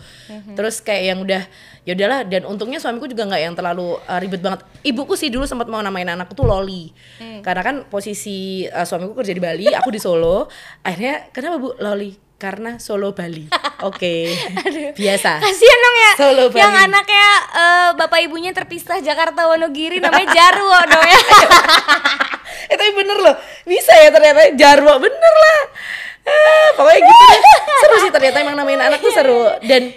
Terus 0.54 0.80
kayak 0.80 1.04
yang 1.04 1.20
udah 1.20 1.44
ya 1.82 1.98
udahlah 1.98 2.22
dan 2.24 2.46
untungnya 2.46 2.78
suamiku 2.78 3.10
juga 3.10 3.26
nggak 3.26 3.42
yang 3.42 3.56
terlalu 3.58 3.98
uh, 4.00 4.20
ribet 4.22 4.40
banget. 4.40 4.62
Ibuku 4.86 5.18
sih 5.18 5.34
dulu 5.34 5.50
sempat 5.50 5.66
mau 5.66 5.82
namain 5.82 6.06
anakku 6.06 6.38
tuh 6.38 6.46
Loli. 6.46 6.94
Mm. 7.18 7.42
Karena 7.42 7.66
kan 7.66 7.76
posisi 7.90 8.70
uh, 8.70 8.86
suamiku 8.86 9.18
kerja 9.18 9.34
di 9.34 9.42
Bali, 9.42 9.66
aku 9.74 9.90
di 9.90 9.98
Solo. 9.98 10.46
Akhirnya 10.86 11.34
kenapa 11.34 11.58
Bu 11.58 11.74
Loli? 11.82 12.29
Karena 12.40 12.80
Solo 12.80 13.12
Bali. 13.12 13.52
Oke. 13.90 14.32
Biasa. 14.96 15.44
Kasian 15.44 15.80
dong 15.84 15.98
ya. 16.00 16.12
Solo, 16.16 16.44
yang 16.56 16.72
Bali. 16.72 16.86
anaknya 16.88 17.28
eh, 17.52 17.90
bapak 18.00 18.20
ibunya 18.24 18.56
terpisah 18.56 19.04
Jakarta 19.04 19.52
Wonogiri 19.52 20.00
namanya 20.00 20.32
Jarwo 20.32 20.80
dong 20.88 21.04
ya. 21.04 21.20
eh 22.72 22.78
tapi 22.78 22.92
bener 22.94 23.18
loh 23.18 23.36
bisa 23.66 23.94
ya 23.98 24.10
ternyata 24.14 24.54
Jarwo 24.54 24.94
bener 25.02 25.34
lah 25.34 25.60
ah, 26.28 26.68
pokoknya 26.78 27.02
gitu 27.02 27.24
deh 27.26 27.42
seru 27.82 27.96
sih 27.98 28.12
ternyata 28.14 28.38
emang 28.46 28.56
namain 28.58 28.78
anak 28.78 29.00
tuh 29.02 29.10
seru 29.10 29.50
dan 29.66 29.90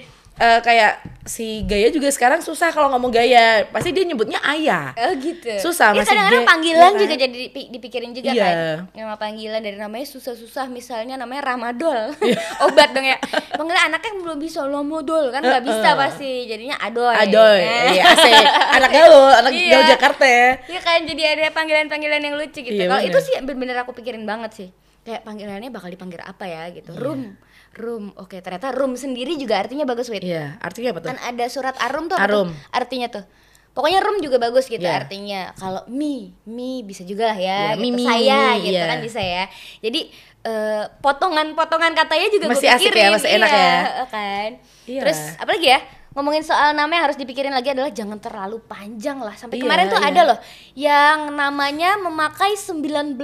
eh, 0.42 0.59
kayak 0.61 0.92
si 1.22 1.62
Gaya 1.62 1.87
juga 1.87 2.11
sekarang 2.11 2.40
susah 2.40 2.68
kalau 2.68 2.90
ngomong 2.90 3.09
Gaya 3.09 3.62
pasti 3.68 3.90
dia 3.90 4.02
nyebutnya 4.02 4.42
ayah 4.44 4.90
Oh 4.92 5.14
gitu. 5.14 5.55
Susah, 5.57 5.94
Ya, 5.94 6.02
masih 6.02 6.11
kadang-kadang 6.11 6.42
panggilan 6.44 6.83
kan? 6.88 6.98
juga 6.98 7.14
jadi 7.16 7.37
dipi- 7.40 7.70
dipikirin 7.70 8.11
juga 8.11 8.28
Iya. 8.28 8.42
kan. 8.42 8.55
Nama 8.92 9.14
panggilan 9.16 9.61
dari 9.61 9.78
namanya 9.78 10.02
susah-susah 10.05 10.66
misalnya 10.66 11.14
namanya 11.14 11.46
Ramadol. 11.46 12.11
Iya. 12.18 12.42
Obat 12.66 12.90
dong 12.90 13.07
ya. 13.07 13.22
Panggilan 13.52 13.83
anaknya 13.87 14.12
belum 14.18 14.38
bisa 14.38 14.66
Lomodol 14.66 15.31
kan 15.31 15.40
nggak 15.40 15.62
bisa 15.62 15.94
pasti. 15.94 16.44
Jadinya 16.44 16.74
Adoy. 16.76 17.14
Adoy 17.14 17.61
Nah. 17.62 17.87
iya 17.88 18.02
asik 18.09 18.35
anak 18.74 18.90
gaul 18.90 19.31
anak 19.33 19.52
Iya. 19.52 19.70
gaul 19.70 19.85
Jakarta 19.88 20.24
ya 20.24 20.48
Iya 20.66 20.81
kan 20.81 20.98
jadi 21.05 21.22
ada 21.31 21.44
panggilan-panggilan 21.52 22.18
yang 22.20 22.35
lucu 22.35 22.61
gitu. 22.61 22.74
Iya, 22.74 22.90
Kalau 22.90 23.02
itu 23.05 23.18
sih 23.20 23.35
bener-bener 23.38 23.78
aku 23.78 23.94
pikirin 23.94 24.24
banget 24.24 24.50
sih. 24.52 24.68
Kayak 25.02 25.22
panggilannya 25.22 25.70
bakal 25.70 25.87
dipanggil 25.87 26.18
apa 26.18 26.44
ya 26.44 26.66
gitu. 26.68 26.90
Iya. 26.90 26.98
Room. 26.98 27.38
Room. 27.73 28.13
Oke, 28.21 28.41
ternyata 28.41 28.69
room 28.71 28.95
sendiri 28.95 29.33
juga 29.35 29.57
artinya 29.57 29.83
bagus, 29.83 30.13
Wit. 30.13 30.21
iya 30.21 30.61
artinya 30.61 30.93
apa 30.93 31.01
tuh 31.01 31.09
Kan 31.09 31.19
ada 31.19 31.45
surat 31.49 31.77
arum 31.81 32.05
tuh 32.07 32.21
Arum. 32.21 32.53
tuh? 32.53 32.57
Artinya 32.71 33.09
tuh. 33.09 33.25
Pokoknya 33.73 34.05
room 34.05 34.21
juga 34.21 34.37
bagus 34.37 34.69
gitu 34.69 34.85
Iya. 34.85 35.01
artinya. 35.01 35.57
Kalau 35.57 35.81
mi, 35.89 36.37
mi 36.45 36.85
bisa 36.85 37.09
juga 37.09 37.33
lah 37.33 37.39
ya, 37.41 37.73
Iya, 37.73 37.81
gitu. 37.81 37.97
mi, 37.97 38.05
saya 38.05 38.43
mi, 38.53 38.61
gitu 38.69 38.77
iya. 38.77 38.85
kan 38.85 38.99
bisa 39.01 39.21
ya. 39.25 39.45
Jadi 39.81 40.01
eh, 40.43 40.85
potongan-potongan 41.01 41.95
katanya 41.95 42.29
juga 42.29 42.47
Masih 42.53 42.67
gue 42.67 42.77
asik 42.77 42.85
ya, 42.85 42.93
pikirin, 42.93 43.13
masih 43.15 43.31
enak 43.33 43.49
iya, 43.49 43.63
ya. 43.63 44.05
kan. 44.11 44.51
Iya. 44.85 45.01
Terus 45.07 45.21
apalagi 45.39 45.67
ya? 45.71 45.81
Ngomongin 46.12 46.44
soal 46.44 46.77
nama 46.77 46.92
yang 46.92 47.05
harus 47.09 47.16
dipikirin 47.16 47.53
lagi 47.57 47.72
adalah 47.72 47.88
jangan 47.88 48.20
terlalu 48.20 48.61
panjang 48.68 49.16
lah. 49.16 49.33
Sampai 49.33 49.57
Iya, 49.57 49.64
kemarin 49.64 49.85
tuh 49.88 50.01
iya. 50.01 50.09
ada 50.12 50.20
loh 50.29 50.38
yang 50.77 51.18
namanya 51.33 51.90
memakai 51.96 52.53
19 52.53 53.16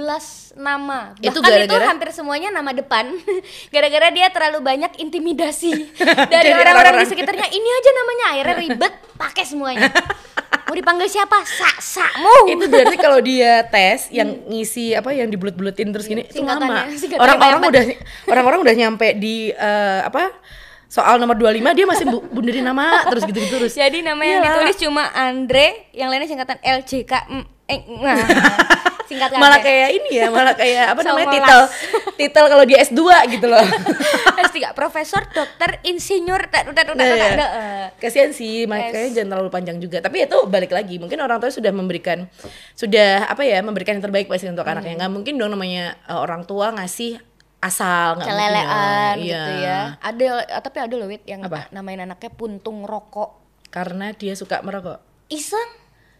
nama. 0.57 1.13
Bahkan 1.13 1.21
Itu 1.21 1.37
itu, 1.37 1.45
gara-gara? 1.45 1.85
hampir 1.85 2.09
semuanya 2.09 2.49
nama 2.49 2.73
depan. 2.73 3.13
Gara-gara 3.73 4.09
dia 4.09 4.33
terlalu 4.33 4.65
banyak 4.65 4.97
intimidasi 4.97 5.93
dari 6.33 6.49
orang-orang 6.49 7.05
di 7.05 7.07
sekitarnya. 7.13 7.45
Ini 7.45 7.69
aja 7.69 7.89
namanya 7.93 8.25
akhirnya 8.33 8.55
ribet, 8.65 8.93
pakai 9.21 9.43
semuanya. 9.45 9.93
Mau 10.65 10.73
dipanggil 10.73 11.09
siapa? 11.09 11.45
Sa 11.45 11.69
sakmu. 11.77 12.57
itu 12.57 12.65
berarti 12.69 12.97
kalau 12.97 13.21
dia 13.21 13.65
tes 13.69 14.09
yang 14.09 14.49
ngisi 14.49 14.97
apa 14.97 15.13
yang 15.13 15.29
dibulut-bulutin 15.29 15.89
terus 15.93 16.05
gini 16.05 16.25
itu 16.25 16.45
lama 16.45 16.85
orang-orang 17.17 17.61
udah 17.69 17.83
orang-orang 18.29 18.59
udah 18.65 18.75
nyampe 18.77 19.17
di 19.17 19.49
eh, 19.49 20.01
apa 20.05 20.29
soal 20.89 21.15
nomor 21.15 21.37
25 21.37 21.61
dia 21.71 21.85
masih 21.85 22.03
bu- 22.03 22.25
bunderin 22.27 22.65
nama 22.65 23.05
terus 23.05 23.21
gitu-gitu 23.23 23.55
terus 23.55 23.73
Jadi 23.73 24.01
nama 24.01 24.17
yang 24.19 24.41
Iya. 24.41 24.47
ditulis 24.51 24.77
cuma 24.79 25.05
Andre, 25.07 25.87
yang 25.91 26.09
lainnya 26.09 26.25
singkatan 26.25 26.57
LJK. 26.59 27.13
mm, 27.29 27.43
eh, 27.67 27.79
nah. 27.95 28.17
Singkat 29.05 29.33
malah 29.33 29.57
kayak 29.57 29.89
ini 29.91 30.21
ya 30.21 30.29
malah 30.29 30.53
kayak 30.53 30.93
apa 30.93 31.01
namanya 31.01 31.33
titel 31.33 31.61
titel 32.15 32.45
kalau 32.45 32.61
di 32.61 32.77
S2 32.77 33.01
gitu 33.27 33.49
loh 33.49 33.65
S3 34.45 34.69
profesor, 34.71 35.25
dokter, 35.27 35.81
insinyur, 35.81 36.37
udah 36.39 36.61
udah 36.69 36.83
udah 36.85 36.93
Nah, 36.95 37.05
udah. 37.09 37.17
ya. 37.19 37.33
udah. 37.33 37.49
kasihan 37.97 38.29
sih 38.29 38.63
makanya 38.63 39.09
jangan 39.11 39.29
terlalu 39.31 39.49
panjang 39.49 39.77
juga 39.77 39.97
tapi 39.97 40.21
itu 40.23 40.37
balik 40.45 40.69
lagi 40.69 40.97
mungkin 40.97 41.17
orang 41.17 41.37
tua 41.37 41.49
sudah 41.49 41.69
memberikan 41.69 42.29
sudah 42.71 43.25
apa 43.25 43.41
ya 43.41 43.59
memberikan 43.59 43.97
yang 43.97 44.05
terbaik 44.05 44.25
pasti 44.25 44.45
untuk 44.45 44.61
Hmm. 44.61 44.77
anaknya 44.77 44.93
nggak 44.99 45.11
mungkin 45.11 45.33
dong 45.35 45.51
namanya 45.51 45.97
eh, 45.99 46.13
orang 46.15 46.45
tua 46.45 46.69
ngasih 46.71 47.17
asal 47.59 48.15
nggak 48.15 48.27
Celelean 48.27 49.13
dong. 49.13 49.25
gitu 49.27 49.51
Iya. 49.51 49.63
ya. 49.63 49.79
Ada 49.99 50.27
tapi 50.63 50.77
ada 50.79 50.95
loh 50.95 51.07
Wit 51.07 51.23
yang 51.27 51.43
Apa? 51.43 51.67
namain 51.69 51.99
anaknya 51.99 52.31
puntung 52.31 52.83
rokok. 52.83 53.35
karena 53.69 54.09
dia 54.11 54.33
suka 54.33 54.65
merokok 54.65 54.97
Iseng. 55.29 55.69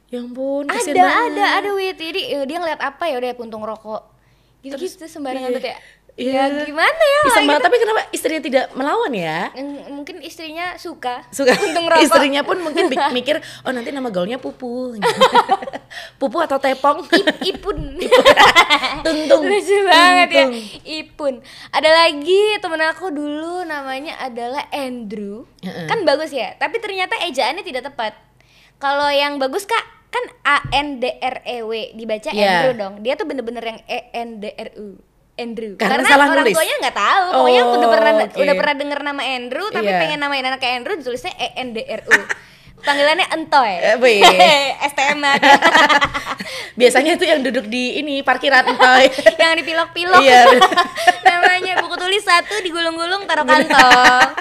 Ya 0.10 0.22
ampun, 0.22 0.66
ada 0.66 0.78
banget. 0.82 1.38
ada 1.38 1.46
ada 1.62 1.70
wit 1.74 1.94
jadi 1.94 2.22
eh, 2.34 2.44
dia 2.46 2.58
ngeliat 2.58 2.82
apa 2.82 3.06
ya 3.06 3.22
udah 3.22 3.30
puntung 3.34 3.62
rokok 3.62 4.10
gitu 4.62 4.74
gitu 4.74 5.06
sembarangan 5.06 5.50
iya. 5.50 5.58
tuh 5.58 5.70
ya 5.70 5.78
Iya. 6.20 6.52
ya 6.52 6.68
gimana 6.68 6.92
ya 7.00 7.20
like 7.24 7.48
banget, 7.48 7.62
tapi 7.64 7.76
kenapa 7.78 8.02
istrinya 8.12 8.42
tidak 8.42 8.66
melawan 8.74 9.12
ya? 9.12 9.56
Mm, 9.56 9.88
mungkin 9.90 10.20
istrinya 10.20 10.76
suka 10.76 11.24
Suka 11.30 11.56
puntung 11.56 11.88
rokok 11.88 12.04
istrinya 12.04 12.44
pun 12.44 12.60
mungkin 12.60 12.92
mikir, 13.10 13.40
oh 13.64 13.72
nanti 13.72 13.90
nama 13.90 14.08
gaulnya 14.08 14.36
Pupu. 14.36 15.00
Pupu 16.20 16.38
atau 16.38 16.60
Tepong? 16.60 17.08
Ipun 17.42 17.78
Tuntung. 19.06 19.42
lucu 19.42 19.78
banget 19.86 20.28
ya 20.30 20.44
Tuntung. 20.44 20.54
Ipun 20.84 21.34
ada 21.70 21.90
lagi 21.90 22.42
temen 22.60 22.82
aku 22.84 23.10
dulu 23.10 23.64
namanya 23.64 24.20
adalah 24.20 24.68
Andrew 24.70 25.48
Heeh. 25.60 25.88
kan 25.88 26.04
bagus 26.04 26.30
ya 26.30 26.54
tapi 26.56 26.78
ternyata 26.78 27.16
ejaannya 27.22 27.64
tidak 27.64 27.88
tepat 27.88 28.14
kalau 28.76 29.08
yang 29.08 29.36
bagus 29.38 29.64
kak 29.64 29.82
kan 30.10 30.26
A 30.42 30.58
N 30.74 30.98
D 30.98 31.10
R 31.16 31.42
E 31.44 31.58
W 31.64 31.72
dibaca 31.94 32.30
Iya. 32.30 32.66
Andrew 32.66 32.74
dong 32.76 32.94
dia 33.00 33.14
tuh 33.14 33.24
bener-bener 33.24 33.64
yang 33.64 33.80
E 33.86 34.00
N 34.12 34.30
D 34.38 34.52
R 34.52 34.70
U 34.76 35.00
Andrew 35.40 35.72
Karena 35.76 36.04
salah 36.04 36.26
orang 36.28 36.44
nulis? 36.44 36.54
tuanya 36.54 36.76
nggak 36.80 36.98
tahu 36.98 37.26
pokoknya 37.34 37.62
Oh, 37.62 37.74
udah 37.74 37.88
pernah 37.90 38.12
oke. 38.20 38.38
udah 38.38 38.54
pernah 38.54 38.76
denger 38.76 39.00
nama 39.02 39.22
Andrew 39.26 39.66
tapi 39.70 39.88
Iya. 39.88 40.00
pengen 40.00 40.20
namain 40.20 40.44
anaknya 40.44 40.72
Andrew 40.76 40.96
ditulisnya 40.96 41.32
E 41.34 41.48
N 41.56 41.72
D 41.72 41.82
R 41.82 42.02
U 42.04 42.12
panggilannya 42.80 43.28
Entoy 43.30 43.74
Eh. 43.76 44.68
STM 44.86 45.20
Biasanya 46.80 47.12
itu 47.14 47.26
yang 47.26 47.42
duduk 47.42 47.66
di 47.66 47.98
ini 47.98 48.20
parkiran 48.20 48.64
entoy. 48.66 49.12
yang 49.36 49.56
dipilok-pilok 49.56 50.22
Iya. 50.22 50.44
namanya 51.22 51.80
buku 51.80 51.96
tulis 51.96 52.22
satu 52.22 52.56
digulung-gulung 52.60 53.24
taruh 53.26 53.44
kantong 53.44 54.32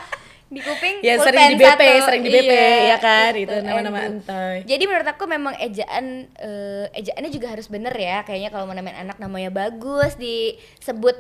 di 0.49 0.61
kuping 0.61 1.05
pulpen 1.05 1.21
sering 1.21 1.49
di 1.51 1.57
BP, 1.61 1.81
satu. 1.85 2.07
sering 2.09 2.23
di 2.25 2.31
BP, 2.33 2.53
Iya, 2.53 2.89
ya 2.89 2.99
kan? 2.99 3.31
gitu, 3.37 3.53
Itu 3.53 3.65
nama-nama 3.65 3.99
entoy. 4.03 4.57
jadi 4.65 4.83
menurut 4.85 5.09
aku 5.09 5.25
memang 5.25 5.55
ejaan 5.61 6.05
eh, 6.35 6.87
ejaannya 6.95 7.29
juga 7.29 7.53
harus 7.53 7.69
bener 7.69 7.93
ya 7.93 8.25
kayaknya 8.25 8.49
kalau 8.49 8.65
mau 8.65 8.73
namain 8.73 8.97
anak 8.97 9.21
namanya 9.21 9.53
bagus 9.53 10.17
disebut 10.17 11.17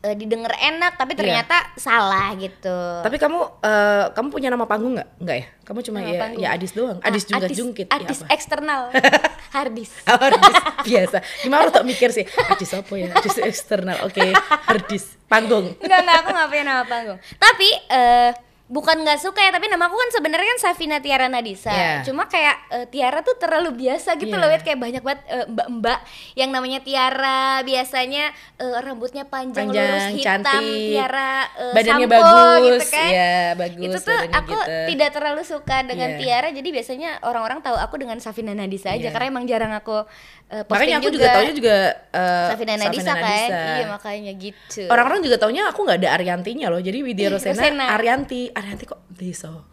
eh, 0.00 0.14
didengar 0.14 0.54
enak 0.54 0.94
tapi 0.94 1.12
Iya. 1.12 1.18
ternyata 1.18 1.56
salah 1.74 2.30
gitu 2.34 2.78
Tapi 3.02 3.16
kamu 3.16 3.38
eh, 3.60 4.04
kamu 4.10 4.28
punya 4.28 4.48
nama 4.48 4.64
panggung 4.64 4.94
nggak? 4.94 5.08
Nggak 5.18 5.36
ya? 5.36 5.46
Kamu 5.62 5.78
cuma 5.82 5.98
Nama 5.98 6.08
ya 6.08 6.20
panggung. 6.20 6.40
ya 6.40 6.48
Adis 6.50 6.72
doang. 6.72 6.98
Ah, 6.98 7.08
Adis 7.08 7.24
juga 7.24 7.46
jungkit. 7.46 7.86
Adis 7.88 8.18
ya 8.18 8.24
apa? 8.24 8.32
eksternal 8.32 8.80
hardis 9.54 9.90
Hardis 10.02 10.56
biasa. 10.82 11.18
Gimana 11.40 11.62
untuk 11.66 11.84
mikir 11.84 12.08
sih? 12.08 12.24
Adis 12.24 12.70
apa 12.72 12.92
ya? 12.94 13.10
Adis 13.12 13.36
eksternal. 13.38 13.96
Oke, 14.02 14.22
hardis 14.64 15.18
panggung. 15.24 15.76
Enggak, 15.78 15.98
enggak, 16.00 16.16
aku 16.18 16.28
nggak 16.32 16.48
punya 16.48 16.64
nama 16.64 16.82
panggung. 16.84 17.18
Tapi 17.36 17.68
eh 17.88 18.30
bukan 18.68 19.00
nggak 19.00 19.16
suka 19.18 19.40
ya, 19.40 19.50
tapi 19.50 19.66
nama 19.66 19.84
aku 19.84 19.96
kan 19.96 20.10
sebenarnya 20.12 20.44
kan 20.46 20.60
Safina 20.60 21.00
Tiara 21.00 21.24
Nadisa. 21.26 21.68
Iya. 21.68 21.92
Cuma 22.04 22.24
kayak 22.24 22.56
eh, 22.68 22.86
Tiara 22.86 23.20
tuh 23.20 23.34
terlalu 23.34 23.72
biasa 23.74 24.14
gitu 24.14 24.28
Iya. 24.28 24.38
loh, 24.38 24.48
Wit. 24.48 24.60
kayak 24.60 24.76
banyak 24.76 25.00
banget 25.00 25.20
eh, 25.26 25.46
mbak-mbak 25.46 25.98
yang 26.34 26.50
namanya 26.50 26.78
Tiara, 26.78 27.60
biasanya 27.62 28.28
eh, 28.54 28.76
rambutnya 28.78 29.24
panjang, 29.24 29.66
Panjang, 29.66 29.88
lurus 29.88 30.06
hitam, 30.12 30.40
cantik. 30.44 30.80
Tiara 30.86 31.32
eh, 31.50 31.72
Badannya 31.72 32.06
sampo 32.06 32.14
bagus, 32.14 32.60
gitu 32.60 32.86
kan. 32.92 33.08
iya, 33.08 33.36
bagus 33.54 33.82
Itu 33.82 33.98
tuh 34.04 34.18
aku 34.28 34.52
gitu. 34.52 34.76
tidak 34.86 35.10
terlalu 35.10 35.42
suka 35.42 35.76
dengan 35.82 36.08
Iya. 36.10 36.18
Tiara, 36.20 36.48
jadi 36.50 36.68
biasanya 36.68 37.10
orang-orang 37.24 37.58
tahu 37.58 37.74
aku 37.74 37.94
dengan 37.96 38.20
Safina 38.20 38.52
Nadisa 38.52 38.92
aja 38.92 39.00
Iya. 39.00 39.10
karena 39.10 39.26
emang 39.28 39.44
jarang 39.44 39.72
aku 39.72 40.04
eh, 40.48 40.64
posting 40.64 40.92
Makanya 40.92 40.96
aku 40.98 41.08
juga, 41.08 41.26
taunya 41.30 41.52
juga 41.52 41.76
eh, 42.10 42.48
Safina 42.52 42.74
Nadisa 42.76 43.12
kan. 43.12 43.20
Nadisa. 43.20 43.56
Iya, 43.56 43.84
makanya 43.88 44.32
gitu. 44.36 44.82
Orang-orang 44.86 45.20
juga 45.20 45.36
taunya 45.36 45.62
aku 45.66 45.80
nggak 45.82 45.98
ada 46.00 46.08
Ariantinya 46.14 46.66
loh. 46.68 46.80
Jadi 46.80 46.98
Widya 47.00 47.28
Ih, 47.28 47.32
Rosena, 47.32 47.56
Rosena. 47.56 47.84
Arianti, 47.96 48.42
Arianti 48.58 48.84
kok 48.90 49.06
Deso. 49.06 49.70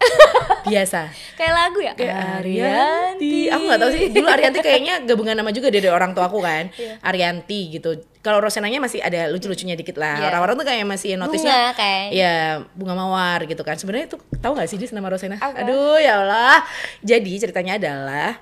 Biasa. 0.62 1.10
kayak 1.38 1.54
lagu 1.54 1.78
ya 1.82 1.92
Kayak 1.98 2.42
Arianti. 2.42 3.50
Aku 3.50 3.62
nggak 3.66 3.80
tahu 3.82 3.90
sih. 3.90 4.04
Dulu 4.14 4.26
Arianti 4.30 4.58
kayaknya 4.62 4.94
gabungan 5.02 5.34
nama 5.34 5.50
juga 5.50 5.74
dari 5.74 5.90
orang 5.90 6.14
tua 6.14 6.30
aku 6.30 6.38
kan. 6.38 6.70
Iya. 6.78 7.02
Arianti 7.02 7.74
gitu. 7.74 7.98
Kalau 8.22 8.38
Rosenanya 8.38 8.78
masih 8.78 9.02
ada 9.02 9.26
lucu-lucunya 9.30 9.74
dikit 9.74 9.98
lah. 9.98 10.22
Iya. 10.22 10.26
Orang-orang 10.30 10.54
tuh 10.54 10.66
kayak 10.66 10.86
masih 10.86 11.18
bunga 11.18 11.26
notisnya 11.26 11.74
Ya 12.14 12.62
bunga 12.78 12.94
mawar 12.94 13.42
gitu 13.50 13.66
kan. 13.66 13.74
Sebenarnya 13.74 14.06
itu 14.14 14.18
tahu 14.38 14.54
nggak 14.54 14.68
sih 14.70 14.78
dia 14.78 14.88
nama 14.94 15.10
Rosena? 15.10 15.36
Apa? 15.42 15.66
Aduh 15.66 15.98
ya 15.98 16.22
Allah. 16.22 16.62
Jadi 17.02 17.42
ceritanya 17.42 17.82
adalah 17.82 18.38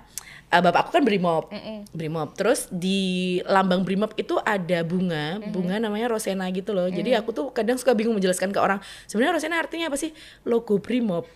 eh, 0.55 0.63
bapak 0.63 0.81
aku 0.81 0.91
kan 0.93 1.03
brimob, 1.03 1.51
brimob. 1.91 2.31
Terus 2.33 2.67
di 2.69 3.01
lambang 3.45 3.83
brimob 3.83 4.15
itu 4.15 4.39
ada 4.39 4.81
bunga, 4.83 5.43
bunga 5.45 5.77
namanya 5.79 6.07
Rosena 6.09 6.47
gitu 6.49 6.71
loh. 6.71 6.87
Jadi 6.87 7.11
aku 7.13 7.31
tuh 7.31 7.51
kadang 7.51 7.75
suka 7.75 7.93
bingung 7.93 8.15
menjelaskan 8.15 8.49
ke 8.49 8.59
orang. 8.59 8.79
Sebenarnya 9.05 9.35
Rosena 9.35 9.59
artinya 9.59 9.87
apa 9.87 9.97
sih? 9.97 10.15
Logo 10.45 10.79
brimob. 10.79 11.27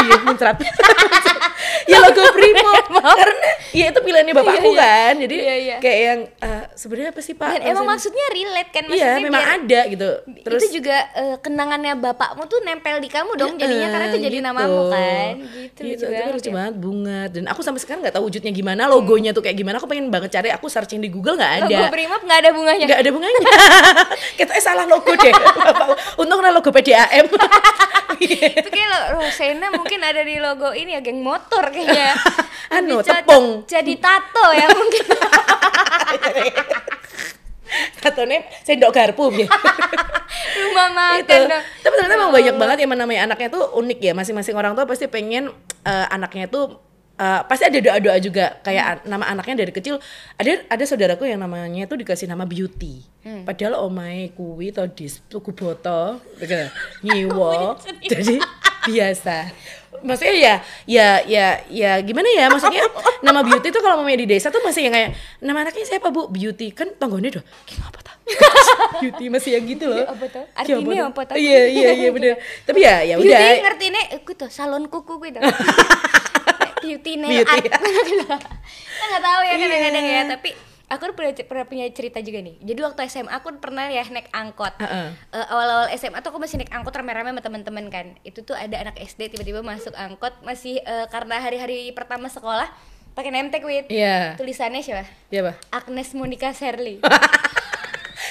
Iya, 0.00 0.16
muncrat. 0.22 0.56
ya 1.90 1.98
logo 1.98 2.24
brimob. 2.36 2.84
Karena 2.90 3.48
ya 3.70 3.84
itu 3.88 4.00
pilihannya 4.00 4.34
bapakku 4.34 4.64
Iya, 4.66 4.72
iya. 4.72 4.80
kan. 4.82 5.14
Jadi 5.18 5.36
Iya, 5.36 5.54
iya. 5.56 5.76
kayak 5.78 6.00
yang 6.02 6.20
eh, 6.38 6.64
sebenarnya 6.74 7.10
apa 7.10 7.20
sih 7.20 7.34
pak? 7.34 7.48
dan 7.52 7.62
emang 7.66 7.86
maksudnya 7.86 8.24
relate 8.30 8.70
kan 8.70 8.82
Iya, 8.82 8.90
maksudnya 8.90 9.20
memang 9.22 9.42
biar- 9.42 9.56
ada 9.58 9.80
gitu. 9.86 10.08
Terus 10.42 10.60
itu 10.62 10.68
juga 10.74 10.96
eh, 11.12 11.36
kenangannya 11.38 11.94
bapakmu 11.96 12.42
tuh 12.46 12.60
nempel 12.60 12.96
di 12.98 13.08
kamu 13.08 13.30
dong 13.34 13.52
jadinya 13.56 13.86
Eh, 13.86 13.90
karena 13.90 14.06
itu 14.08 14.18
jadi 14.20 14.36
gitu. 14.36 14.46
namamu 14.46 14.80
kan 14.88 15.32
gitu, 15.36 15.48
gitu, 15.60 15.80
lucu 15.80 15.90
itu 15.90 16.04
banget 16.10 16.32
lucu 16.34 16.50
banget 16.50 16.74
bunga 16.76 17.20
dan 17.28 17.44
aku 17.46 17.60
sampai 17.60 17.80
sekarang 17.80 18.00
nggak 18.00 18.14
tahu 18.14 18.24
wujudnya 18.26 18.49
gimana 18.54 18.86
logonya 18.90 19.30
tuh 19.30 19.42
kayak 19.44 19.56
gimana 19.58 19.76
aku 19.78 19.86
pengen 19.90 20.10
banget 20.10 20.30
cari 20.34 20.48
aku 20.50 20.66
searching 20.66 21.00
di 21.02 21.10
Google 21.10 21.38
nggak 21.38 21.66
ada. 21.66 21.78
Logo 21.84 21.92
Brimob 21.94 22.22
nggak 22.24 22.38
ada 22.42 22.50
bunganya? 22.54 22.84
Nggak 22.86 23.00
ada 23.00 23.10
bunganya. 23.10 23.40
Kita 24.38 24.52
eh, 24.56 24.62
salah 24.62 24.84
logo 24.86 25.12
deh 25.14 25.34
untung 26.20 26.40
ada 26.42 26.52
logo 26.52 26.70
PDAM 26.70 27.26
itu 28.20 28.68
kayak 28.68 28.88
lo 28.92 29.00
Rosena 29.16 29.72
mungkin 29.72 30.00
ada 30.04 30.20
di 30.20 30.36
logo 30.36 30.76
ini 30.76 30.92
ya 30.92 31.00
geng 31.00 31.24
motor 31.24 31.72
kayaknya 31.72 32.12
Anu, 32.76 33.02
Lebih 33.02 33.10
cocok 33.10 33.26
tepung. 33.26 33.46
jadi 33.66 33.92
tato 33.98 34.46
ya 34.54 34.66
mungkin. 34.70 35.04
Katanya 38.02 38.38
sendok 38.62 38.94
garpu 38.94 39.26
gitu. 39.34 39.50
rumah 40.70 40.88
makan 40.94 41.18
itu. 41.18 41.34
dong. 41.50 41.62
Tapi 41.82 41.94
ternyata 41.98 42.14
emang 42.14 42.30
banyak 42.30 42.54
banget 42.54 42.76
yang 42.86 42.90
namanya 42.94 43.20
anaknya 43.26 43.48
tuh 43.50 43.74
unik 43.74 43.98
ya. 43.98 44.12
Masing-masing 44.14 44.54
orang 44.54 44.78
tua 44.78 44.86
pasti 44.86 45.10
pengen 45.10 45.50
eh, 45.82 46.06
anaknya 46.14 46.46
tuh 46.46 46.78
eh, 47.20 47.40
pasti 47.44 47.68
ada 47.68 47.78
doa-doa 47.78 48.16
juga 48.18 48.56
kayak 48.64 48.84
an- 48.84 49.04
nama 49.04 49.24
anaknya 49.28 49.68
dari 49.68 49.72
kecil 49.76 50.00
ada 50.40 50.64
ada 50.66 50.84
saudaraku 50.88 51.28
yang 51.28 51.44
namanya 51.44 51.84
tuh 51.84 52.00
dikasih 52.00 52.24
nama 52.24 52.48
Beauty. 52.48 53.04
Padahal 53.20 53.84
omae 53.84 54.32
kuwi 54.32 54.72
to 54.72 54.80
dis 54.88 55.20
tuku 55.28 55.52
boto, 55.52 56.16
gitu. 56.40 56.56
nyiwo. 57.04 57.76
jadi 58.08 58.40
biasa. 58.88 59.52
Maksudnya 60.00 60.32
ya 60.32 60.54
ya 60.88 61.08
ya 61.28 61.46
ya 61.68 62.00
gimana 62.00 62.24
ya 62.32 62.48
maksudnya 62.48 62.80
nama 63.20 63.44
Beauty 63.44 63.68
tuh 63.68 63.84
kalau 63.84 64.00
mamanya 64.00 64.24
di 64.24 64.28
desa 64.32 64.48
tuh 64.48 64.64
masih 64.64 64.88
yang 64.88 64.94
kayak 64.96 65.10
nama 65.44 65.68
anaknya 65.68 65.84
siapa 65.84 66.08
Bu? 66.08 66.32
Beauty. 66.32 66.72
Kan 66.72 66.96
tanggone 66.96 67.28
doh. 67.28 67.44
Kayak 67.68 67.92
apa 67.92 68.00
tak? 68.00 68.16
Beauty 69.04 69.28
masih 69.28 69.60
yang 69.60 69.68
gitu 69.68 69.84
loh. 69.92 70.00
Apa 70.08 70.24
tuh? 70.32 70.44
Artinya 70.56 70.80
tuh? 70.80 71.08
apa 71.12 71.20
tuh? 71.28 71.36
Iya 71.36 71.60
iya 71.68 71.90
iya 71.92 72.08
bener. 72.08 72.40
Tapi 72.64 72.78
ya 72.80 73.04
ya 73.04 73.14
beauty 73.20 73.28
udah. 73.36 73.60
ngerti 73.68 73.86
nih 73.92 74.04
aku 74.16 74.32
tuh 74.32 74.48
salon 74.48 74.88
kuku 74.88 75.20
gitu 75.28 75.44
beauty 76.80 77.12
nail 77.16 77.40
Beauty. 77.40 77.50
art 77.50 77.64
kita 78.10 78.36
nggak 79.02 79.22
tahu 79.22 79.40
ya 79.42 79.54
kadang-kadang 79.54 80.04
Iya. 80.04 80.16
ya 80.16 80.22
tapi 80.30 80.50
aku 80.88 81.02
pernah, 81.12 81.32
pernah 81.32 81.64
punya 81.64 81.86
cerita 81.88 82.18
juga 82.18 82.40
nih 82.40 82.58
jadi 82.58 82.80
waktu 82.82 83.00
SMA 83.06 83.30
aku 83.30 83.54
pernah 83.56 83.86
ya 83.86 84.02
naik 84.04 84.28
angkot 84.30 84.74
Heeh. 84.76 85.08
Eh, 85.30 85.46
awal-awal 85.46 85.86
SMA 85.94 86.18
tuh 86.18 86.30
aku 86.30 86.38
masih 86.38 86.58
naik 86.58 86.70
angkot 86.70 86.92
rame-rame 86.92 87.30
sama 87.30 87.40
teman-teman 87.40 87.86
kan 87.88 88.06
itu 88.20 88.40
tuh 88.40 88.54
ada 88.54 88.76
anak 88.76 88.98
SD 88.98 89.30
tiba-tiba 89.30 89.60
masuk 89.60 89.94
angkot 89.94 90.34
masih 90.40 90.78
eh, 90.78 91.06
karena 91.06 91.38
hari-hari 91.38 91.88
pertama 91.90 92.26
sekolah 92.26 92.66
pakai 93.10 93.30
name 93.30 93.48
tag 93.48 93.62
with 93.62 93.86
Iya. 93.86 94.34
tulisannya 94.34 94.80
siapa 94.80 95.06
Iya, 95.28 95.42
Pak. 95.44 95.54
Agnes 95.72 96.10
Monica 96.10 96.50
Shirley 96.50 96.98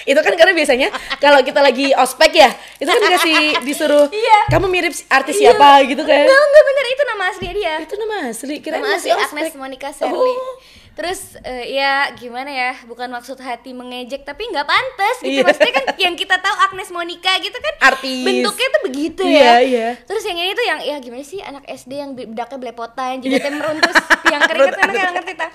Itu 0.04 0.20
kan 0.20 0.34
karena 0.34 0.54
biasanya 0.54 0.88
kalau 1.18 1.40
kita 1.40 1.60
lagi 1.60 1.92
ospek 1.92 2.32
ya, 2.34 2.50
itu 2.76 2.86
kan 2.86 3.00
dikasih 3.00 3.38
disuruh 3.68 4.06
Iya. 4.10 4.40
kamu 4.50 4.68
mirip 4.68 4.94
artis 5.08 5.36
siapa 5.36 5.84
gitu 5.84 6.02
kan. 6.02 6.22
enggak 6.22 6.40
enggak 6.42 6.64
bener 6.66 6.86
itu 6.88 7.04
nama 7.06 7.24
asli 7.26 7.48
dia 7.50 7.74
Itu 7.80 7.96
nama 7.96 8.16
asli, 8.28 8.56
kira 8.60 8.76
Nama 8.78 8.88
asli 8.92 9.10
masih 9.10 9.12
Agnes 9.16 9.46
ospek. 9.46 9.54
Monica 9.56 9.90
Shirley. 9.90 10.34
Oh. 10.34 10.54
Terus 11.00 11.40
eh, 11.48 11.80
ya 11.80 12.12
gimana 12.12 12.52
ya, 12.52 12.76
bukan 12.84 13.08
maksud 13.08 13.40
hati 13.40 13.72
mengejek 13.72 14.28
tapi 14.28 14.44
nggak 14.52 14.68
pantas 14.68 15.16
gitu. 15.24 15.40
Iya. 15.40 15.48
Maksudnya 15.48 15.74
kan 15.74 15.86
yang 15.96 16.16
kita 16.20 16.36
tahu 16.36 16.56
Agnes 16.60 16.92
Monica 16.92 17.32
gitu 17.40 17.56
kan 17.56 17.74
Artis. 17.96 18.28
bentuknya 18.28 18.68
tuh 18.68 18.82
begitu 18.84 19.22
Iya, 19.24 19.40
ya. 19.40 19.54
iya. 19.64 19.88
Terus 20.04 20.28
yang 20.28 20.36
ini 20.36 20.52
tuh 20.52 20.66
yang 20.68 20.80
ya 20.84 20.96
gimana 21.00 21.24
sih 21.24 21.40
anak 21.40 21.64
SD 21.64 21.92
yang 21.96 22.12
bedaknya 22.12 22.60
belepotan, 22.60 23.24
jidatnya 23.24 23.52
meruntus, 23.56 23.96
yang 24.28 24.44
keringet 24.52 24.76
kan 24.76 24.90
kayak 24.92 25.12
ngerti 25.16 25.34
tak? 25.40 25.52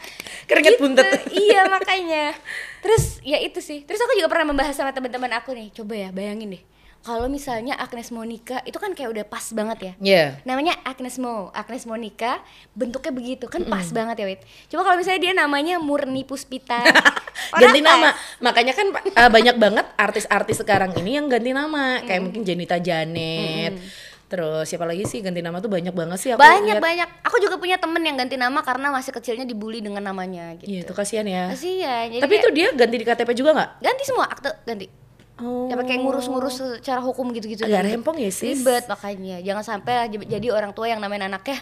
Keringet 0.49 0.75
buntet. 0.81 1.07
Iya 1.29 1.61
makanya. 1.77 2.25
Terus 2.81 3.21
ya 3.21 3.37
itu 3.37 3.61
sih. 3.61 3.85
Terus 3.85 4.01
aku 4.01 4.17
juga 4.17 4.33
pernah 4.33 4.49
membahas 4.49 4.73
sama 4.73 4.97
teman-teman 4.97 5.29
aku 5.37 5.53
nih. 5.53 5.69
Coba 5.77 5.93
ya 5.93 6.09
bayangin 6.09 6.57
deh. 6.57 6.63
Kalau 7.05 7.29
misalnya 7.29 7.77
Agnes 7.77 8.09
Monica 8.09 8.65
itu 8.65 8.75
kan 8.75 8.91
kayak 8.91 9.11
udah 9.11 9.25
pas 9.25 9.45
banget 9.51 9.79
ya 9.79 9.93
Iya. 10.01 10.25
namanya 10.43 10.73
Agnes 10.83 11.17
Mo, 11.17 11.53
Agnes 11.53 11.85
Monica, 11.85 12.41
bentuknya 12.73 13.13
begitu 13.13 13.45
kan 13.45 13.61
pas 13.63 13.85
banget 13.91 14.17
ya 14.17 14.27
Wit. 14.27 14.41
Coba 14.67 14.83
kalau 14.83 14.97
misalnya 14.97 15.21
dia 15.23 15.33
namanya 15.35 15.77
Murni 15.77 16.23
Puspita, 16.23 16.81
ganti 17.55 17.79
orang 17.79 18.01
nama. 18.01 18.09
pas. 18.09 18.17
Makanya 18.41 18.73
kan 18.73 18.87
uh, 18.91 19.29
banyak 19.29 19.53
banget 19.55 19.87
artis-artis 19.95 20.57
sekarang 20.59 20.97
ini 20.97 21.15
yang 21.15 21.29
ganti 21.29 21.53
nama, 21.53 22.01
kayak 22.01 22.21
mungkin 22.23 22.41
Janita 22.43 22.81
Janet. 22.81 23.77
Terus 24.25 24.65
siapa 24.65 24.83
lagi 24.83 25.05
sih 25.05 25.21
ganti 25.21 25.39
nama 25.39 25.61
tuh 25.61 25.69
banyak 25.69 25.93
banget 25.93 26.17
sih 26.19 26.33
aku 26.33 26.41
banyak 26.41 26.75
lihat. 26.75 26.83
banyak 26.83 27.09
aku 27.21 27.37
juga 27.39 27.55
punya 27.55 27.77
temen 27.77 28.01
yang 28.01 28.17
ganti 28.17 28.35
nama 28.35 28.59
karena 28.61 28.89
masih 28.91 29.13
kecilnya 29.13 29.45
dibully 29.45 29.79
dengan 29.79 30.01
namanya 30.03 30.57
gitu 30.57 30.67
Iya 30.67 30.81
itu 30.81 30.93
kasihan 30.93 31.23
ya. 31.23 31.53
Kasihan, 31.53 32.09
jadi 32.09 32.19
Tapi 32.19 32.33
kayak- 32.33 32.43
itu 32.43 32.49
dia 32.51 32.69
ganti 32.73 32.97
di 32.97 33.05
KTP 33.05 33.31
juga 33.37 33.51
nggak? 33.53 33.71
ganti 33.79 34.03
semua 34.03 34.25
akte 34.27 34.49
ganti 34.65 34.89
Oh. 35.35 35.67
ya 35.67 35.75
pakai 35.75 35.99
ngurus-ngurus 35.99 36.79
secara 36.79 37.03
hukum 37.03 37.35
gitu-gitu 37.35 37.67
Agak 37.67 37.83
Gitu. 37.83 37.91
rempong 37.93 38.17
ya, 38.17 38.31
sis. 38.31 38.55
ribet 38.55 38.87
makanya 38.87 39.43
jangan 39.43 39.65
sampai 39.67 40.07
jadi 40.07 40.47
orang 40.49 40.71
tua 40.71 40.87
yang 40.87 41.03
namain 41.03 41.21
anaknya 41.21 41.59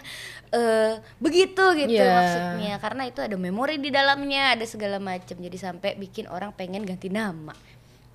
eh 0.49 1.01
begitu 1.17 1.73
gitu 1.73 1.97
Iya. 1.97 2.13
maksudnya 2.13 2.73
karena 2.77 3.03
itu 3.03 3.19
ada 3.19 3.33
memori 3.33 3.77
di 3.77 3.89
dalamnya 3.89 4.53
ada 4.53 4.65
segala 4.65 5.01
macam 5.01 5.33
jadi 5.35 5.57
sampai 5.57 5.97
bikin 5.97 6.25
orang 6.27 6.53
pengen 6.53 6.81
ganti 6.83 7.09
nama 7.09 7.57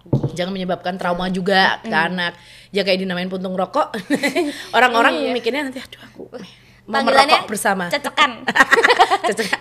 Jangan 0.08 0.54
menyebabkan 0.54 0.96
trauma 0.96 1.28
juga 1.28 1.82
ke 1.82 1.92
anak. 1.92 2.32
Ya 2.70 2.80
kayak 2.80 2.96
dinamain 2.96 3.28
puntung 3.28 3.52
rokok. 3.52 3.92
Orang-orang 4.76 5.20
Iya. 5.20 5.36
mikirnya 5.36 5.68
nanti 5.68 5.82
aduh 5.82 6.00
aku 6.00 6.22
mau 6.86 7.04
merokok 7.04 7.44
bersama. 7.44 7.92
cetekan 7.92 8.40
Cocok 8.40 8.87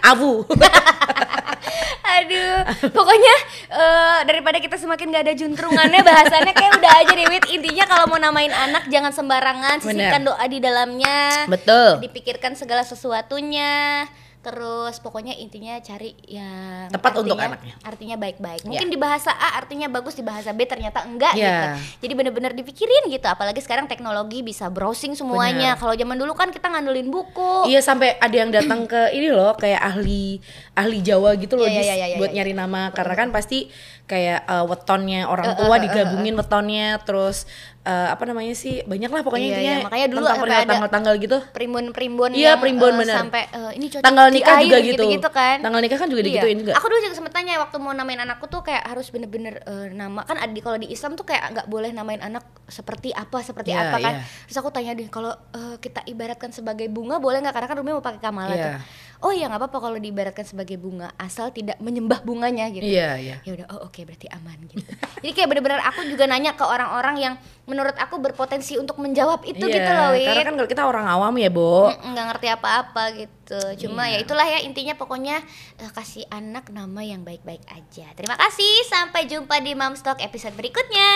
abu. 0.04 0.44
Aduh, 2.18 2.58
pokoknya 2.90 3.36
eh, 3.70 4.20
daripada 4.26 4.58
kita 4.58 4.80
semakin 4.80 5.14
gak 5.14 5.24
ada 5.28 5.36
juntrungannya 5.38 6.02
bahasannya 6.02 6.54
kayak 6.56 6.82
udah 6.82 6.92
aja 7.04 7.14
deh 7.14 7.28
Wit. 7.30 7.46
Intinya 7.54 7.86
kalau 7.86 8.06
mau 8.10 8.18
namain 8.18 8.50
anak 8.50 8.90
jangan 8.90 9.14
sembarangan, 9.14 9.84
sisihkan 9.84 10.26
doa 10.26 10.46
di 10.50 10.58
dalamnya. 10.58 11.46
Betul. 11.46 12.02
Dipikirkan 12.02 12.58
segala 12.58 12.82
sesuatunya. 12.82 14.08
Terus 14.48 15.04
pokoknya 15.04 15.36
intinya 15.36 15.76
cari 15.78 16.16
yang 16.24 16.88
Tepat 16.88 17.20
untuk 17.20 17.36
artinya- 17.36 17.60
anaknya. 17.60 17.76
Artinya 17.84 18.16
baik-baik. 18.16 18.64
Mungkin 18.64 18.88
di 18.88 18.96
bahasa 18.96 19.30
A 19.30 19.60
artinya 19.60 19.92
bagus, 19.92 20.16
di 20.16 20.24
bahasa 20.24 20.56
B 20.56 20.64
ternyata 20.64 21.04
enggak 21.04 21.36
Ya. 21.36 21.44
gitu. 21.44 21.66
Jadi 22.08 22.14
bener-bener 22.16 22.52
dipikirin 22.56 23.12
gitu. 23.12 23.28
Apalagi 23.28 23.60
sekarang 23.60 23.92
teknologi 23.92 24.40
bisa 24.42 24.72
browsing 24.72 25.20
semuanya. 25.20 25.76
Kalau 25.76 25.92
zaman 25.92 26.16
dulu 26.16 26.32
kan 26.32 26.48
kita 26.48 26.72
ngandelin 26.72 27.12
buku. 27.12 27.68
Iya 27.68 27.84
sampai 27.84 28.16
ada 28.16 28.32
yang 28.34 28.48
datang 28.48 28.88
ke 28.88 29.12
ini 29.12 29.28
loh 29.28 29.52
kayak 29.54 29.84
ahli 29.84 30.40
ahli 30.78 31.02
Jawa 31.02 31.34
gitu 31.42 31.58
loh 31.58 31.66
iya, 31.66 31.82
Dis, 31.82 31.90
iya, 31.90 31.96
iya, 32.14 32.18
buat 32.22 32.30
iya. 32.30 32.46
nyari 32.46 32.54
nama 32.54 32.94
karena 32.94 33.14
kan 33.18 33.34
pasti 33.34 33.66
kayak 34.06 34.46
eh, 34.46 34.64
wetonnya 34.70 35.26
orang 35.26 35.58
tua 35.58 35.76
digabungin 35.82 36.38
wetonnya 36.38 37.02
terus 37.02 37.50
eh, 37.82 38.08
apa 38.08 38.24
namanya 38.30 38.54
sih 38.54 38.86
banyak 38.86 39.10
lah 39.10 39.26
pokoknya 39.26 39.48
Iya, 39.48 39.54
intinya 39.58 39.74
iya. 39.74 39.86
Makanya 39.90 40.08
dulu 40.08 40.20
tentang 40.22 40.30
sampai 40.32 40.46
perihal 40.46 40.62
ada 40.62 40.70
tanggal-tanggal 40.72 41.14
gitu 41.18 41.38
primbon-primbon 41.52 42.32
Iya, 42.38 42.52
primbon, 42.62 42.94
eh, 42.94 42.98
bener. 43.02 43.16
sampai 43.18 43.42
eh, 43.50 43.72
ini 43.76 43.86
cocok 43.90 44.06
Tanggal 44.06 44.28
nikah 44.30 44.58
juga 44.62 44.78
gitu. 44.86 45.04
gitu 45.10 45.30
kan 45.34 45.58
Tanggal 45.66 45.82
nikah 45.82 45.98
kan 45.98 46.08
juga 46.08 46.22
Iya. 46.22 46.28
digituin 46.30 46.58
juga. 46.62 46.74
aku 46.78 46.86
dulu 46.88 47.00
juga 47.04 47.16
sempet 47.18 47.34
tanya 47.34 47.54
waktu 47.60 47.76
mau 47.82 47.92
namain 47.92 48.22
anakku 48.22 48.46
tuh 48.48 48.62
kayak 48.62 48.86
harus 48.86 49.10
bener-bener 49.10 49.60
eh, 49.66 49.88
nama 49.92 50.22
kan 50.24 50.38
ada 50.38 50.60
kalau 50.62 50.78
di 50.78 50.88
Islam 50.88 51.18
tuh 51.18 51.26
kayak 51.26 51.44
nggak 51.58 51.68
boleh 51.68 51.90
namain 51.92 52.22
anak 52.22 52.46
seperti 52.68 53.10
apa 53.12 53.40
seperti 53.40 53.72
Iya, 53.72 53.90
apa 53.90 53.98
kan. 53.98 54.14
iya. 54.20 54.24
terus 54.46 54.58
aku 54.60 54.70
tanya 54.70 54.92
deh 54.94 55.08
kalau 55.08 55.32
eh, 55.32 55.76
kita 55.80 56.04
ibaratkan 56.04 56.52
sebagai 56.52 56.88
bunga 56.88 57.18
boleh 57.18 57.40
nggak? 57.40 57.56
Karena 57.56 57.68
kan 57.68 57.78
Rumi 57.80 57.92
mau 57.96 58.04
pakai 58.04 58.22
kamala 58.22 58.54
Iya. 58.54 58.64
tuh 58.64 59.08
oh 59.18 59.34
iya 59.34 59.50
nggak 59.50 59.62
apa-apa 59.66 59.78
kalau 59.82 59.98
diibaratkan 59.98 60.46
sebagai 60.46 60.78
bunga 60.78 61.10
asal 61.18 61.50
tidak 61.50 61.82
menyembah 61.82 62.22
bunganya 62.22 62.70
gitu. 62.70 62.86
Iya, 62.86 63.18
iya. 63.18 63.36
ya 63.42 63.52
udah 63.58 63.66
oh 63.74 63.90
oke 63.90 64.06
berarti 64.06 64.30
aman 64.30 64.58
gitu. 64.70 64.84
Jadi 65.26 65.32
kayak 65.34 65.50
bener-bener 65.50 65.82
aku 65.82 66.06
juga 66.06 66.30
nanya 66.30 66.54
ke 66.54 66.62
orang-orang 66.62 67.16
yang 67.18 67.34
menurut 67.66 67.98
aku 67.98 68.22
berpotensi 68.22 68.78
untuk 68.78 69.02
menjawab 69.02 69.42
itu 69.44 69.66
Iya, 69.66 69.74
gitu 69.74 69.92
loh 69.92 70.10
Wit. 70.14 70.28
Karena 70.30 70.44
kan 70.46 70.54
kalau 70.56 70.70
kita 70.70 70.84
orang 70.86 71.06
awam 71.10 71.34
ya, 71.34 71.50
Bo. 71.50 71.90
Mm, 71.90 72.14
nggak 72.14 72.26
ngerti 72.30 72.48
apa-apa 72.54 73.04
gitu. 73.18 73.60
Cuma 73.88 74.06
ya 74.06 74.22
itulah 74.22 74.46
ya 74.46 74.62
intinya 74.62 74.94
pokoknya 74.94 75.42
eh, 75.82 75.92
kasih 75.92 76.30
anak 76.30 76.70
nama 76.70 77.02
yang 77.02 77.26
baik-baik 77.26 77.66
aja. 77.74 78.14
Terima 78.14 78.38
kasih 78.38 78.86
sampai 78.86 79.26
jumpa 79.26 79.58
di 79.60 79.74
Momstock 79.74 80.22
episode 80.22 80.54
berikutnya 80.54 81.10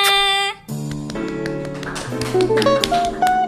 Thank 1.21 3.25
you. 3.25 3.40